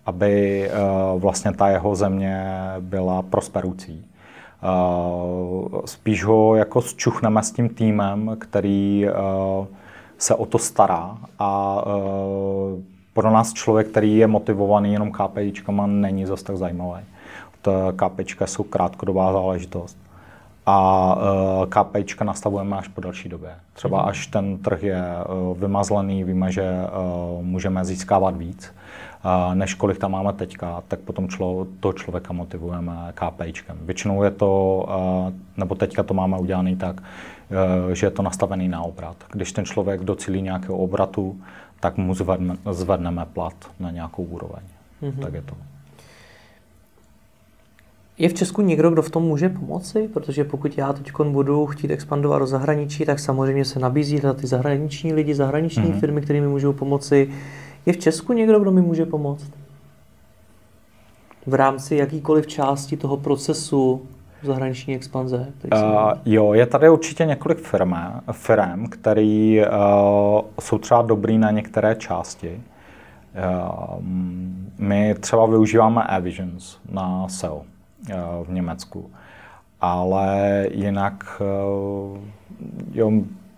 aby 0.06 0.70
uh, 1.14 1.22
vlastně 1.22 1.54
ta 1.54 1.70
jeho 1.70 1.96
země 1.96 2.46
byla 2.80 3.22
prosperující. 3.22 4.06
Eh, 4.64 5.82
spíš 5.86 6.24
ho 6.24 6.56
jako 6.56 6.82
zčuchneme 6.82 7.44
s 7.44 7.52
tím 7.52 7.70
týmem, 7.70 8.38
který 8.40 9.08
eh, 9.08 9.14
se 10.18 10.36
o 10.36 10.46
to 10.46 10.60
stará 10.60 11.18
a 11.40 11.82
eh, 11.86 12.82
pro 13.14 13.32
nás 13.32 13.54
člověk, 13.54 13.88
který 13.88 14.18
je 14.18 14.28
motivovaný 14.28 14.94
jenom 14.94 15.12
KPIčkama, 15.12 15.88
není 15.88 16.26
zase 16.26 16.44
tak 16.44 16.58
zajímavý. 16.58 17.02
To 17.62 17.94
KPIčka 17.96 18.48
jsou 18.48 18.64
krátkodobá 18.64 19.34
záležitost. 19.34 19.98
A 20.70 21.18
KPIčka 21.70 22.26
nastavujeme 22.26 22.78
až 22.78 22.88
po 22.88 23.02
další 23.02 23.30
době. 23.30 23.50
Třeba 23.74 24.00
mhm. 24.00 24.10
až 24.10 24.28
ten 24.28 24.58
trh 24.58 24.84
je 24.84 25.04
vymazlený, 25.56 26.24
víme, 26.24 26.52
že 26.52 26.74
můžeme 27.42 27.86
získávat 27.86 28.38
víc, 28.38 28.74
než 29.54 29.74
kolik 29.74 29.98
tam 29.98 30.12
máme 30.12 30.34
teďka, 30.34 30.84
tak 30.88 31.00
potom 31.00 31.28
člo, 31.28 31.68
toho 31.80 31.94
člověka 31.94 32.34
motivujeme 32.34 33.14
KPIčkem. 33.14 33.78
Většinou 33.82 34.24
je 34.24 34.32
to, 34.32 34.86
nebo 35.58 35.76
teďka 35.76 36.04
to 36.04 36.14
máme 36.14 36.38
udělané 36.38 36.76
tak, 36.76 37.04
e, 37.92 37.96
že 37.96 38.06
je 38.06 38.12
to 38.12 38.22
nastavený 38.22 38.68
na 38.68 38.82
obrat. 38.82 39.18
Když 39.32 39.52
ten 39.52 39.66
člověk 39.66 40.04
docílí 40.04 40.42
nějakého 40.42 40.78
obratu, 40.78 41.42
tak 41.80 41.98
mu 41.98 42.14
zvedne, 42.14 42.58
zvedneme 42.72 43.26
plat 43.34 43.54
na 43.80 43.92
nějakou 43.92 44.24
úroveň. 44.24 44.64
Mm-hmm. 45.04 45.20
Tak 45.20 45.34
je 45.34 45.42
to. 45.42 45.56
Je 48.18 48.30
v 48.30 48.34
Česku 48.34 48.62
někdo, 48.62 48.92
kdo 48.92 49.02
v 49.02 49.10
tom 49.10 49.24
může 49.24 49.50
pomoci? 49.50 50.10
Protože 50.14 50.44
pokud 50.44 50.78
já 50.78 50.94
teď 50.94 51.12
budu 51.24 51.66
chtít 51.66 51.92
expandovat 51.92 52.40
do 52.40 52.48
zahraničí, 52.48 53.06
tak 53.06 53.20
samozřejmě 53.20 53.66
se 53.66 53.80
nabízí 53.80 54.22
na 54.24 54.34
ty 54.34 54.48
zahraniční 54.48 55.14
lidi, 55.14 55.36
zahraniční 55.36 55.84
mm-hmm. 55.84 56.00
firmy, 56.00 56.22
kterými 56.22 56.48
můžou 56.48 56.74
pomoci. 56.74 57.30
Je 57.88 57.94
v 57.94 57.98
Česku 57.98 58.34
někdo, 58.34 58.60
kdo 58.60 58.72
mi 58.72 58.82
může 58.82 59.06
pomoct? 59.06 59.52
V 61.46 61.54
rámci 61.54 61.96
jakýkoliv 61.96 62.48
části 62.48 62.98
toho 62.98 63.18
procesu 63.18 64.02
zahraniční 64.44 64.96
expanze? 64.96 65.54
Uh, 65.74 66.12
jo, 66.26 66.54
je 66.54 66.66
tady 66.66 66.90
určitě 66.90 67.26
několik 67.26 67.58
firm, 67.58 67.96
firm 68.32 68.88
který 68.88 69.60
uh, 69.60 70.42
jsou 70.60 70.78
třeba 70.78 71.02
dobrý 71.02 71.38
na 71.38 71.52
některé 71.52 71.96
části. 71.96 72.62
Uh, 73.36 74.04
my 74.78 75.16
třeba 75.20 75.46
využíváme 75.46 76.04
Avisions 76.04 76.78
na 76.92 77.28
SEO 77.28 77.56
uh, 77.56 77.64
v 78.46 78.52
Německu, 78.52 79.12
ale 79.82 80.66
jinak 80.72 81.42
uh, 81.42 82.18
jo, 82.92 83.12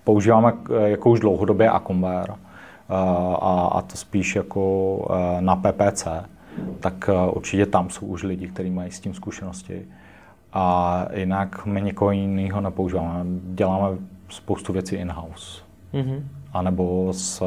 používáme 0.04 0.54
jako 0.86 1.10
už 1.10 1.20
dlouhodobě 1.20 1.70
Acomware 1.70 2.36
a, 2.90 3.70
a 3.72 3.82
to 3.82 3.98
spíš 3.98 4.36
jako 4.36 5.08
na 5.40 5.56
PPC, 5.56 6.08
tak 6.80 7.10
určitě 7.32 7.66
tam 7.66 7.90
jsou 7.90 8.06
už 8.06 8.24
lidi, 8.24 8.48
kteří 8.48 8.70
mají 8.70 8.92
s 8.92 9.00
tím 9.00 9.14
zkušenosti. 9.14 9.86
A 10.54 11.06
jinak 11.14 11.66
my 11.66 11.82
někoho 11.82 12.12
jiného 12.12 12.62
nepoužíváme. 12.62 13.26
Děláme 13.44 13.98
spoustu 14.30 14.74
věcí 14.74 14.96
in-house. 14.96 15.62
Mm-hmm. 15.94 16.22
A 16.54 16.62
nebo 16.62 17.14
s, 17.14 17.44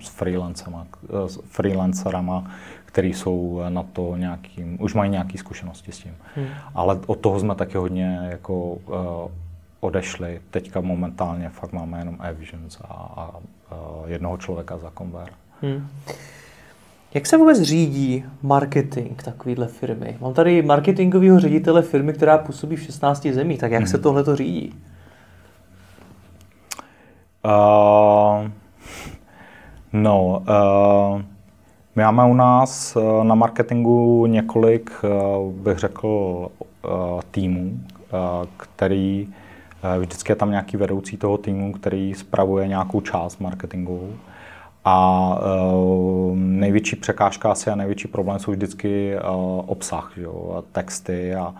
s 0.00 0.08
freelancema, 0.08 0.86
s 1.26 1.40
freelancerama, 1.44 2.50
který 2.84 3.14
jsou 3.14 3.60
na 3.68 3.82
to 3.82 4.16
nějaký, 4.16 4.64
už 4.78 4.94
mají 4.94 5.10
nějaké 5.10 5.38
zkušenosti 5.38 5.92
s 5.92 5.98
tím. 5.98 6.14
Mm. 6.36 6.46
Ale 6.74 7.00
od 7.06 7.18
toho 7.18 7.40
jsme 7.40 7.54
taky 7.54 7.78
hodně 7.78 8.18
jako 8.30 8.78
odešli. 9.80 10.40
Teďka 10.50 10.80
momentálně 10.80 11.48
fakt 11.48 11.72
máme 11.72 11.98
jenom 11.98 12.16
Avisions 12.20 12.80
a, 12.80 12.84
a, 12.86 13.30
a 13.70 13.76
jednoho 14.06 14.36
člověka 14.36 14.78
za 14.78 14.92
Conver. 14.98 15.28
Hmm. 15.62 15.88
Jak 17.14 17.26
se 17.26 17.36
vůbec 17.36 17.60
řídí 17.60 18.24
marketing 18.42 19.22
takovéhle 19.22 19.68
firmy? 19.68 20.16
Mám 20.20 20.34
tady 20.34 20.62
marketingového 20.62 21.40
ředitele 21.40 21.82
firmy, 21.82 22.12
která 22.12 22.38
působí 22.38 22.76
v 22.76 22.82
16 22.82 23.26
zemích, 23.26 23.58
tak 23.58 23.72
jak 23.72 23.80
hmm. 23.80 23.88
se 23.88 23.98
tohle 23.98 24.24
to 24.24 24.36
řídí? 24.36 24.74
Uh, 27.44 28.50
no, 29.92 30.42
uh, 30.48 31.22
my 31.96 32.02
máme 32.02 32.24
u 32.24 32.34
nás 32.34 32.96
uh, 32.96 33.24
na 33.24 33.34
marketingu 33.34 34.26
několik, 34.26 34.90
uh, 35.04 35.52
bych 35.52 35.78
řekl, 35.78 36.08
uh, 36.08 37.20
týmů, 37.30 37.80
který 38.56 39.28
Vždycky 39.98 40.32
je 40.32 40.36
tam 40.36 40.50
nějaký 40.50 40.76
vedoucí 40.76 41.16
toho 41.16 41.38
týmu, 41.38 41.72
který 41.72 42.14
spravuje 42.14 42.68
nějakou 42.68 43.00
část 43.00 43.38
marketingovou. 43.38 44.12
A 44.84 45.38
uh, 45.72 46.36
největší 46.36 46.96
překážka 46.96 47.52
asi 47.52 47.70
a 47.70 47.74
největší 47.74 48.08
problém 48.08 48.38
jsou 48.38 48.52
vždycky 48.52 49.16
uh, 49.16 49.20
obsah, 49.66 50.12
jo, 50.16 50.64
texty 50.72 51.34
a 51.34 51.54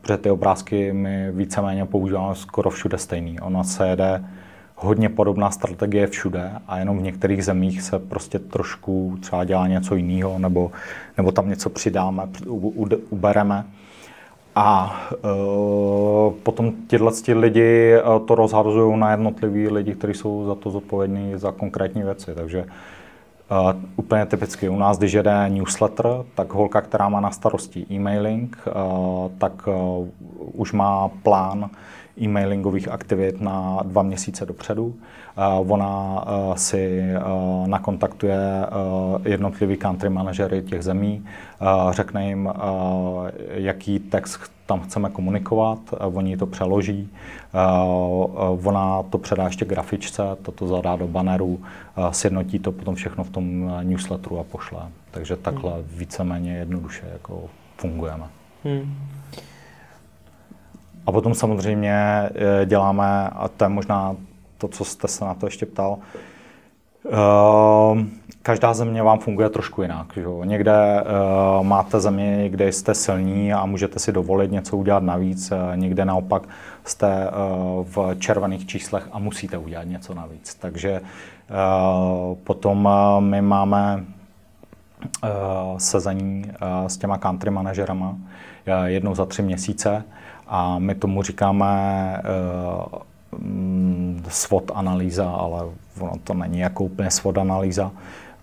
protože 0.00 0.18
ty 0.18 0.30
obrázky 0.30 0.92
my 0.92 1.32
víceméně 1.32 1.84
používáme 1.84 2.34
skoro 2.34 2.70
všude 2.70 2.98
stejný. 2.98 3.40
Ona 3.40 3.64
se 3.64 3.88
jede 3.88 4.24
hodně 4.76 5.08
podobná 5.08 5.50
strategie 5.50 6.06
všude 6.06 6.52
a 6.68 6.78
jenom 6.78 6.98
v 6.98 7.02
některých 7.02 7.44
zemích 7.44 7.82
se 7.82 7.98
prostě 7.98 8.38
trošku 8.38 9.16
třeba 9.20 9.44
dělá 9.44 9.66
něco 9.66 9.94
jiného 9.94 10.38
nebo, 10.38 10.70
nebo 11.16 11.32
tam 11.32 11.48
něco 11.48 11.70
přidáme, 11.70 12.22
ubereme. 13.10 13.64
A 14.54 15.00
uh, 15.24 16.32
potom 16.42 16.72
tyhle 16.72 17.12
lidi 17.32 17.94
uh, 17.96 18.26
to 18.26 18.34
rozhazují 18.34 18.98
na 18.98 19.10
jednotlivý 19.10 19.68
lidi, 19.68 19.94
kteří 19.94 20.14
jsou 20.14 20.46
za 20.46 20.54
to 20.54 20.70
zodpovědní 20.70 21.32
za 21.36 21.52
konkrétní 21.52 22.02
věci. 22.02 22.34
Takže 22.34 22.64
uh, 22.64 23.72
úplně 23.96 24.26
typicky 24.26 24.68
u 24.68 24.76
nás, 24.76 24.98
když 24.98 25.12
jede 25.12 25.48
newsletter, 25.48 26.06
tak 26.34 26.52
holka, 26.52 26.80
která 26.80 27.08
má 27.08 27.20
na 27.20 27.30
starosti 27.30 27.86
e-mailing, 27.90 28.58
uh, 28.66 29.30
tak 29.38 29.68
uh, 29.68 30.08
už 30.52 30.72
má 30.72 31.08
plán 31.22 31.70
e-mailingových 32.20 32.88
aktivit 32.88 33.40
na 33.40 33.80
dva 33.82 34.02
měsíce 34.02 34.46
dopředu. 34.46 34.94
Ona 35.68 36.24
si 36.54 37.02
nakontaktuje 37.66 38.38
jednotlivý 39.24 39.76
country 39.76 40.10
manažery 40.10 40.62
těch 40.62 40.82
zemí, 40.82 41.24
řekne 41.90 42.28
jim, 42.28 42.52
jaký 43.50 43.98
text 43.98 44.40
tam 44.66 44.80
chceme 44.80 45.10
komunikovat, 45.10 45.78
oni 46.00 46.36
to 46.36 46.46
přeloží, 46.46 47.10
ona 48.64 49.02
to 49.02 49.18
předá 49.18 49.44
ještě 49.44 49.64
grafičce, 49.64 50.22
toto 50.42 50.66
zadá 50.66 50.96
do 50.96 51.06
banneru, 51.06 51.60
sjednotí 52.10 52.58
to 52.58 52.72
potom 52.72 52.94
všechno 52.94 53.24
v 53.24 53.30
tom 53.30 53.72
newsletteru 53.82 54.38
a 54.38 54.44
pošle. 54.44 54.80
Takže 55.10 55.36
takhle 55.36 55.72
hmm. 55.72 55.84
víceméně 55.96 56.56
jednoduše 56.56 57.06
jako 57.12 57.42
fungujeme. 57.76 58.24
Hmm. 58.64 58.94
A 61.06 61.12
potom 61.12 61.34
samozřejmě 61.34 61.94
eh, 61.94 62.66
děláme, 62.66 63.30
a 63.32 63.48
to 63.48 63.64
je 63.64 63.68
možná 63.68 64.16
to, 64.58 64.68
co 64.68 64.84
jste 64.84 65.08
se 65.08 65.24
na 65.24 65.34
to 65.34 65.46
ještě 65.46 65.66
ptal, 65.66 65.98
Uh, 67.04 68.02
každá 68.42 68.74
země 68.74 69.02
vám 69.02 69.18
funguje 69.18 69.48
trošku 69.48 69.82
jinak. 69.82 70.06
Že? 70.14 70.22
Někde 70.44 70.72
uh, 71.02 71.66
máte 71.66 72.00
zemi, 72.00 72.48
kde 72.48 72.72
jste 72.72 72.94
silní 72.94 73.52
a 73.52 73.66
můžete 73.66 73.98
si 73.98 74.12
dovolit 74.12 74.50
něco 74.50 74.76
udělat 74.76 75.02
navíc, 75.02 75.52
někde 75.74 76.04
naopak 76.04 76.42
jste 76.84 77.30
v 77.82 78.14
červených 78.18 78.66
číslech 78.66 79.08
a 79.12 79.18
musíte 79.18 79.58
udělat 79.58 79.84
něco 79.84 80.14
navíc. 80.14 80.54
Takže 80.54 81.00
potom 82.44 82.88
my 83.18 83.42
máme 83.42 84.04
sezení 85.78 86.52
s 86.86 86.96
těma 86.96 87.18
country 87.18 87.50
manažerama 87.50 88.16
jednou 88.84 89.14
za 89.14 89.26
tři 89.26 89.42
měsíce 89.42 90.04
a 90.54 90.78
my 90.78 90.94
tomu 90.94 91.22
říkáme 91.22 92.22
uh, 93.32 94.22
SWOT 94.28 94.70
analýza, 94.74 95.30
ale 95.30 95.64
ono 96.00 96.12
to 96.24 96.34
není 96.34 96.58
jako 96.58 96.84
úplně 96.84 97.10
SWOT 97.10 97.38
analýza, 97.38 97.90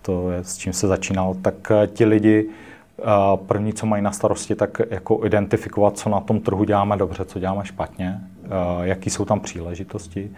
to 0.02 0.32
je 0.32 0.44
s 0.44 0.58
čím 0.58 0.74
se 0.74 0.88
začínal, 0.88 1.36
tak 1.42 1.72
uh, 1.72 1.86
ti 1.86 2.06
lidi 2.06 2.46
uh, 2.48 3.06
první, 3.46 3.74
co 3.74 3.86
mají 3.86 4.04
na 4.04 4.12
starosti, 4.12 4.56
tak 4.56 4.82
jako 4.90 5.26
identifikovat, 5.26 5.98
co 5.98 6.10
na 6.10 6.20
tom 6.20 6.40
trhu 6.40 6.64
děláme 6.64 6.98
dobře, 6.98 7.26
co 7.26 7.40
děláme 7.40 7.66
špatně, 7.66 8.22
uh, 8.44 8.50
jaký 8.82 9.10
jsou 9.10 9.26
tam 9.26 9.40
příležitosti, 9.40 10.32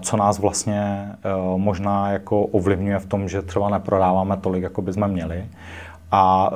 co 0.00 0.16
nás 0.16 0.38
vlastně 0.38 1.08
možná 1.56 2.10
jako 2.10 2.42
ovlivňuje 2.42 2.98
v 2.98 3.06
tom, 3.06 3.28
že 3.28 3.42
třeba 3.42 3.70
neprodáváme 3.70 4.36
tolik, 4.36 4.62
jako 4.62 4.82
bychom 4.82 5.08
měli 5.08 5.46
a 6.12 6.50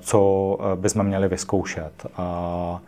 co 0.00 0.58
bychom 0.74 1.02
měli 1.02 1.28
vyzkoušet. 1.28 2.06
Ehm, 2.06 2.78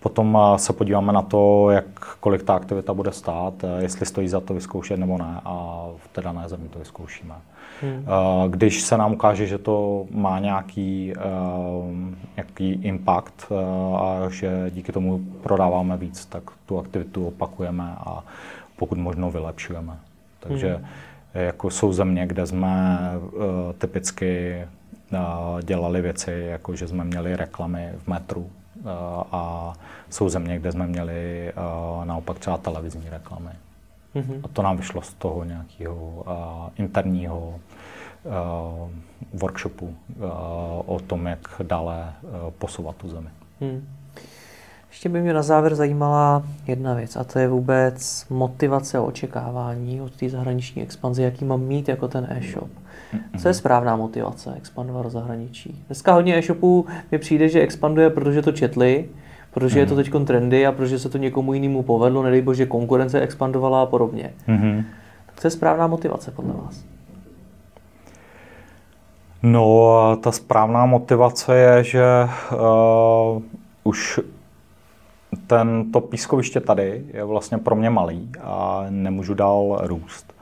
potom 0.00 0.38
eh, 0.40 0.58
se 0.58 0.72
podíváme 0.72 1.12
na 1.12 1.22
to, 1.22 1.70
jak, 1.70 2.16
kolik 2.20 2.42
ta 2.42 2.54
aktivita 2.54 2.94
bude 2.94 3.12
stát, 3.12 3.54
eh, 3.64 3.82
jestli 3.82 4.06
stojí 4.06 4.28
za 4.28 4.40
to 4.40 4.54
vyzkoušet 4.54 5.00
nebo 5.00 5.18
ne 5.18 5.40
a 5.44 5.86
v 5.96 6.08
té 6.08 6.20
dané 6.20 6.48
zemi 6.48 6.68
to 6.68 6.78
vyzkoušíme. 6.78 7.34
Hmm. 7.82 8.04
Eh, 8.06 8.48
když 8.48 8.82
se 8.82 8.96
nám 8.96 9.12
ukáže, 9.12 9.46
že 9.46 9.58
to 9.58 10.06
má 10.10 10.38
nějaký, 10.38 11.12
ehm, 11.16 12.16
nějaký 12.36 12.72
impact 12.72 13.52
a 13.96 14.28
že 14.30 14.70
díky 14.70 14.92
tomu 14.92 15.20
prodáváme 15.42 15.96
víc, 15.96 16.26
tak 16.26 16.42
tu 16.66 16.78
aktivitu 16.78 17.26
opakujeme 17.26 17.94
a 17.98 18.24
pokud 18.76 18.98
možno 18.98 19.30
vylepšujeme. 19.30 19.96
Takže 20.40 20.74
hmm. 20.74 20.86
jako 21.34 21.70
jsou 21.70 21.92
země, 21.92 22.26
kde 22.26 22.46
jsme 22.46 22.98
typicky 23.78 24.62
dělali 25.62 26.00
věci, 26.00 26.46
jako 26.50 26.76
že 26.76 26.88
jsme 26.88 27.04
měli 27.04 27.36
reklamy 27.36 27.92
v 28.04 28.08
metru, 28.08 28.50
a 29.32 29.72
jsou 30.10 30.28
země, 30.28 30.58
kde 30.58 30.72
jsme 30.72 30.86
měli 30.86 31.52
naopak 32.04 32.38
třeba 32.38 32.56
televizní 32.56 33.10
reklamy. 33.10 33.50
Mm-hmm. 34.14 34.40
A 34.42 34.48
to 34.48 34.62
nám 34.62 34.76
vyšlo 34.76 35.02
z 35.02 35.14
toho 35.14 35.44
nějakého 35.44 36.24
interního 36.76 37.54
workshopu 39.32 39.94
o 40.86 41.00
tom, 41.06 41.26
jak 41.26 41.62
dále 41.62 42.12
posouvat 42.58 42.96
tu 42.96 43.08
zemi. 43.08 43.28
Hmm. 43.60 43.88
Ještě 44.88 45.08
by 45.08 45.20
mě 45.20 45.32
na 45.32 45.42
závěr 45.42 45.74
zajímala 45.74 46.42
jedna 46.66 46.94
věc, 46.94 47.16
a 47.16 47.24
to 47.24 47.38
je 47.38 47.48
vůbec 47.48 48.26
motivace 48.30 48.98
a 48.98 49.02
očekávání 49.02 50.00
od 50.00 50.16
té 50.16 50.28
zahraniční 50.28 50.82
expanze, 50.82 51.22
jaký 51.22 51.44
mám 51.44 51.60
mít 51.60 51.88
jako 51.88 52.08
ten 52.08 52.26
e-shop. 52.30 52.70
Co 53.38 53.48
je 53.48 53.54
správná 53.54 53.96
motivace 53.96 54.54
expandovat 54.56 55.02
do 55.02 55.10
zahraničí? 55.10 55.84
Dneska 55.86 56.12
hodně 56.12 56.38
e-shopů 56.38 56.86
mi 57.12 57.18
přijde, 57.18 57.48
že 57.48 57.60
expanduje, 57.60 58.10
protože 58.10 58.42
to 58.42 58.52
četli, 58.52 59.08
protože 59.50 59.80
je 59.80 59.86
to 59.86 59.96
teď 59.96 60.10
trendy 60.24 60.66
a 60.66 60.72
protože 60.72 60.98
se 60.98 61.08
to 61.08 61.18
někomu 61.18 61.54
jinému 61.54 61.82
povedlo, 61.82 62.22
nedej 62.22 62.42
bože 62.42 62.66
konkurence 62.66 63.20
expandovala 63.20 63.82
a 63.82 63.86
podobně. 63.86 64.32
Mm-hmm. 64.48 64.84
Tak 65.26 65.40
co 65.40 65.46
je 65.46 65.50
správná 65.50 65.86
motivace 65.86 66.30
podle 66.30 66.52
vás? 66.52 66.84
No, 69.42 70.16
ta 70.22 70.32
správná 70.32 70.86
motivace 70.86 71.56
je, 71.56 71.84
že 71.84 72.04
uh, 72.52 73.42
už 73.84 74.20
ten, 75.46 75.92
to 75.92 76.00
pískoviště 76.00 76.60
tady 76.60 77.04
je 77.12 77.24
vlastně 77.24 77.58
pro 77.58 77.76
mě 77.76 77.90
malý 77.90 78.30
a 78.40 78.86
nemůžu 78.90 79.34
dál 79.34 79.78
růst. 79.82 80.37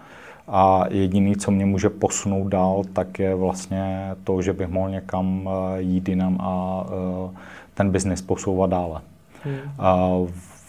A 0.49 0.85
jediný, 0.91 1.37
co 1.37 1.51
mě 1.51 1.67
může 1.67 1.91
posunout 1.91 2.49
dál, 2.49 2.83
tak 2.93 3.19
je 3.19 3.35
vlastně 3.35 4.11
to, 4.25 4.43
že 4.43 4.53
bych 4.53 4.69
mohl 4.69 4.91
někam 4.91 5.49
eh, 5.49 5.83
jít 5.83 6.09
jinam 6.09 6.39
a 6.41 6.85
eh, 6.87 7.37
ten 7.75 7.91
biznis 7.91 8.23
posouvat 8.23 8.71
dále. 8.71 9.01
Hmm. 9.43 9.59
A 9.79 10.09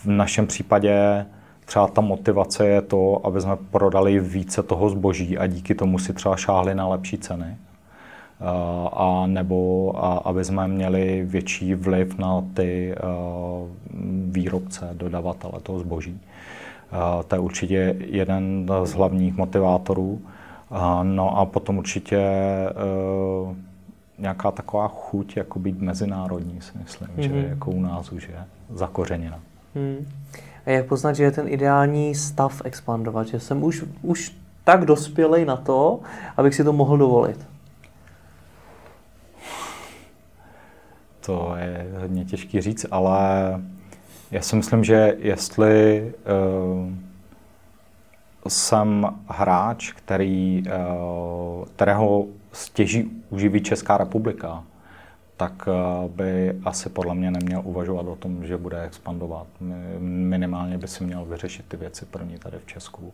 v 0.03 0.05
našem 0.05 0.47
případě 0.47 1.25
třeba 1.65 1.87
ta 1.87 2.01
motivace 2.01 2.67
je 2.67 2.81
to, 2.81 3.21
aby 3.25 3.41
jsme 3.41 3.55
prodali 3.71 4.19
více 4.19 4.63
toho 4.63 4.89
zboží 4.89 5.37
a 5.37 5.47
díky 5.47 5.75
tomu 5.75 5.99
si 5.99 6.13
třeba 6.13 6.35
šáhli 6.35 6.75
na 6.75 6.87
lepší 6.87 7.17
ceny. 7.17 7.45
Eh, 7.45 8.45
a 8.93 9.23
nebo 9.27 9.91
a, 10.05 10.17
aby 10.17 10.45
jsme 10.45 10.67
měli 10.67 11.23
větší 11.25 11.73
vliv 11.73 12.17
na 12.17 12.43
ty 12.53 12.95
výrobce, 14.25 14.89
dodavatele 14.93 15.59
toho 15.63 15.79
zboží. 15.79 16.19
To 17.27 17.35
je 17.35 17.39
určitě 17.39 17.95
jeden 17.99 18.69
z 18.83 18.93
hlavních 18.93 19.37
motivátorů. 19.37 20.21
No 21.03 21.37
a 21.37 21.45
potom 21.45 21.77
určitě 21.77 22.17
e, 22.17 22.73
nějaká 24.17 24.51
taková 24.51 24.87
chuť 24.87 25.37
jako 25.37 25.59
být 25.59 25.81
mezinárodní, 25.81 26.61
si 26.61 26.77
myslím, 26.77 27.07
mm-hmm. 27.07 27.21
že 27.21 27.29
mhm. 27.29 27.45
jako 27.49 27.71
u 27.71 27.81
nás 27.81 28.11
už 28.11 28.27
je 28.27 28.45
zakořeněna. 28.73 29.39
Hmm. 29.75 30.07
A 30.65 30.69
jak 30.69 30.85
poznat, 30.85 31.13
že 31.13 31.23
je 31.23 31.31
ten 31.31 31.47
ideální 31.47 32.15
stav 32.15 32.61
expandovat, 32.65 33.27
že 33.27 33.39
jsem 33.39 33.63
už, 33.63 33.83
už 34.01 34.35
tak 34.63 34.85
dospělej 34.85 35.45
na 35.45 35.55
to, 35.57 35.99
abych 36.37 36.55
si 36.55 36.63
to 36.63 36.73
mohl 36.73 36.97
dovolit? 36.97 37.47
To 41.25 41.53
je 41.57 41.87
hodně 42.01 42.25
těžký 42.25 42.61
říct, 42.61 42.85
ale 42.91 43.19
já 44.31 44.41
si 44.41 44.55
myslím, 44.55 44.83
že 44.83 45.15
jestli 45.17 46.03
uh, 46.81 46.93
jsem 48.47 49.07
hráč, 49.27 49.91
který, 49.91 50.63
uh, 50.67 51.65
kterého 51.65 52.25
stěží 52.51 53.23
uživí 53.29 53.63
Česká 53.63 53.97
republika, 53.97 54.63
tak 55.37 55.67
uh, 55.67 56.11
by 56.11 56.59
asi 56.65 56.89
podle 56.89 57.15
mě 57.15 57.31
neměl 57.31 57.61
uvažovat 57.63 58.07
o 58.07 58.15
tom, 58.15 58.45
že 58.45 58.57
bude 58.57 58.83
expandovat. 58.83 59.47
Minimálně 59.99 60.77
by 60.77 60.87
si 60.87 61.03
měl 61.03 61.25
vyřešit 61.25 61.65
ty 61.67 61.77
věci 61.77 62.05
první 62.05 62.37
tady 62.39 62.57
v 62.57 62.65
Česku, 62.65 63.13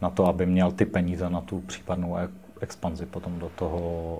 na 0.00 0.10
to, 0.10 0.26
aby 0.26 0.46
měl 0.46 0.72
ty 0.72 0.84
peníze 0.84 1.30
na 1.30 1.40
tu 1.40 1.60
případnou 1.60 2.16
e- 2.16 2.28
expanzi 2.60 3.06
potom 3.06 3.38
do 3.38 3.48
toho, 3.48 4.18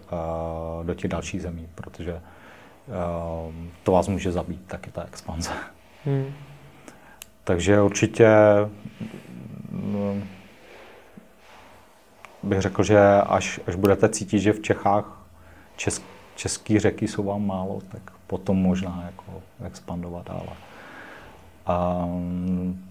do 0.83 0.95
těch 0.95 1.11
dalších 1.11 1.43
zemí, 1.43 1.69
protože 1.75 2.21
to 3.83 3.93
vás 3.93 4.09
může 4.09 4.33
zabít 4.33 4.61
taky 4.67 4.91
ta 4.91 5.03
expanze. 5.03 5.51
Hmm. 6.05 6.33
Takže 7.45 7.81
určitě 7.81 8.29
mm, 9.71 10.25
bych 12.43 12.61
řekl, 12.61 12.83
že 12.83 13.23
až, 13.27 13.61
až 13.67 13.75
budete 13.75 14.09
cítit, 14.09 14.39
že 14.39 14.53
v 14.53 14.63
Čechách 14.63 15.27
česk, 15.77 16.03
český 16.37 16.79
řeky 16.79 17.09
jsou 17.09 17.25
vám 17.25 17.47
málo, 17.47 17.81
tak 17.89 18.03
potom 18.27 18.57
možná 18.57 19.03
jako 19.07 19.43
expandovat 19.65 20.27
dále. 20.29 20.57
Um, 22.05 22.91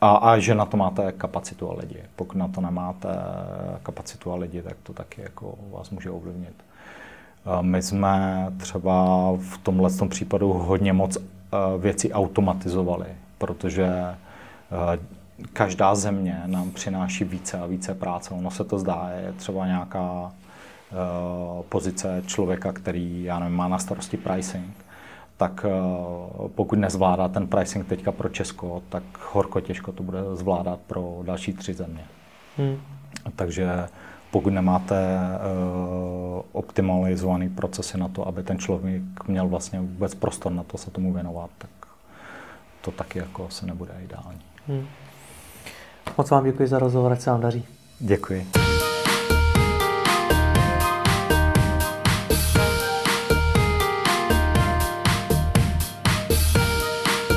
a, 0.00 0.16
a 0.16 0.38
že 0.38 0.54
na 0.54 0.64
to 0.64 0.76
máte 0.76 1.12
kapacitu 1.12 1.70
a 1.70 1.74
lidi. 1.74 2.02
Pokud 2.16 2.38
na 2.38 2.48
to 2.48 2.60
nemáte 2.60 3.08
kapacitu 3.82 4.32
a 4.32 4.36
lidi, 4.36 4.62
tak 4.62 4.76
to 4.82 4.92
taky 4.92 5.20
jako 5.20 5.54
vás 5.70 5.90
může 5.90 6.10
ovlivnit. 6.10 6.54
My 7.60 7.82
jsme 7.82 8.46
třeba 8.56 9.04
v 9.36 9.58
tomhle 9.58 9.90
tom 9.90 10.08
případu 10.08 10.52
hodně 10.52 10.92
moc 10.92 11.18
eh, 11.52 11.78
věcí 11.78 12.12
automatizovali, 12.12 13.06
protože 13.38 13.86
eh, 13.86 14.98
každá 15.52 15.94
země 15.94 16.42
nám 16.46 16.70
přináší 16.70 17.24
více 17.24 17.58
a 17.58 17.66
více 17.66 17.94
práce. 17.94 18.34
Ono 18.34 18.50
se 18.50 18.64
to 18.64 18.78
zdá, 18.78 19.10
je 19.20 19.32
třeba 19.32 19.66
nějaká 19.66 20.32
eh, 20.32 20.94
pozice 21.68 22.22
člověka, 22.26 22.72
který, 22.72 23.24
já 23.24 23.38
nevím, 23.38 23.56
má 23.56 23.68
na 23.68 23.78
starosti 23.78 24.16
pricing, 24.16 24.74
tak 25.36 25.66
pokud 26.54 26.78
nezvládá 26.78 27.28
ten 27.28 27.46
pricing 27.46 27.86
teďka 27.86 28.12
pro 28.12 28.28
Česko, 28.28 28.82
tak 28.88 29.02
horko 29.32 29.60
těžko 29.60 29.92
to 29.92 30.02
bude 30.02 30.18
zvládat 30.32 30.80
pro 30.86 31.20
další 31.22 31.52
tři 31.52 31.74
země. 31.74 32.04
Hmm. 32.56 32.80
Takže 33.36 33.88
pokud 34.30 34.50
nemáte 34.50 34.94
uh, 34.96 36.42
optimalizovaný 36.52 37.48
procesy 37.48 37.98
na 37.98 38.08
to, 38.08 38.28
aby 38.28 38.42
ten 38.42 38.58
člověk 38.58 39.02
měl 39.28 39.48
vlastně 39.48 39.80
vůbec 39.80 40.14
prostor 40.14 40.52
na 40.52 40.62
to 40.62 40.78
se 40.78 40.90
tomu 40.90 41.12
věnovat, 41.12 41.50
tak 41.58 41.70
to 42.80 42.90
taky 42.90 43.18
jako 43.18 43.46
se 43.50 43.66
nebude 43.66 43.92
ideální. 44.04 44.40
Hmm. 44.68 44.86
Moc 46.18 46.30
vám 46.30 46.44
děkuji 46.44 46.68
za 46.68 46.78
rozhovor, 46.78 47.12
ať 47.12 47.20
se 47.20 47.30
vám 47.30 47.40
daří. 47.40 47.64
Děkuji. 48.00 48.46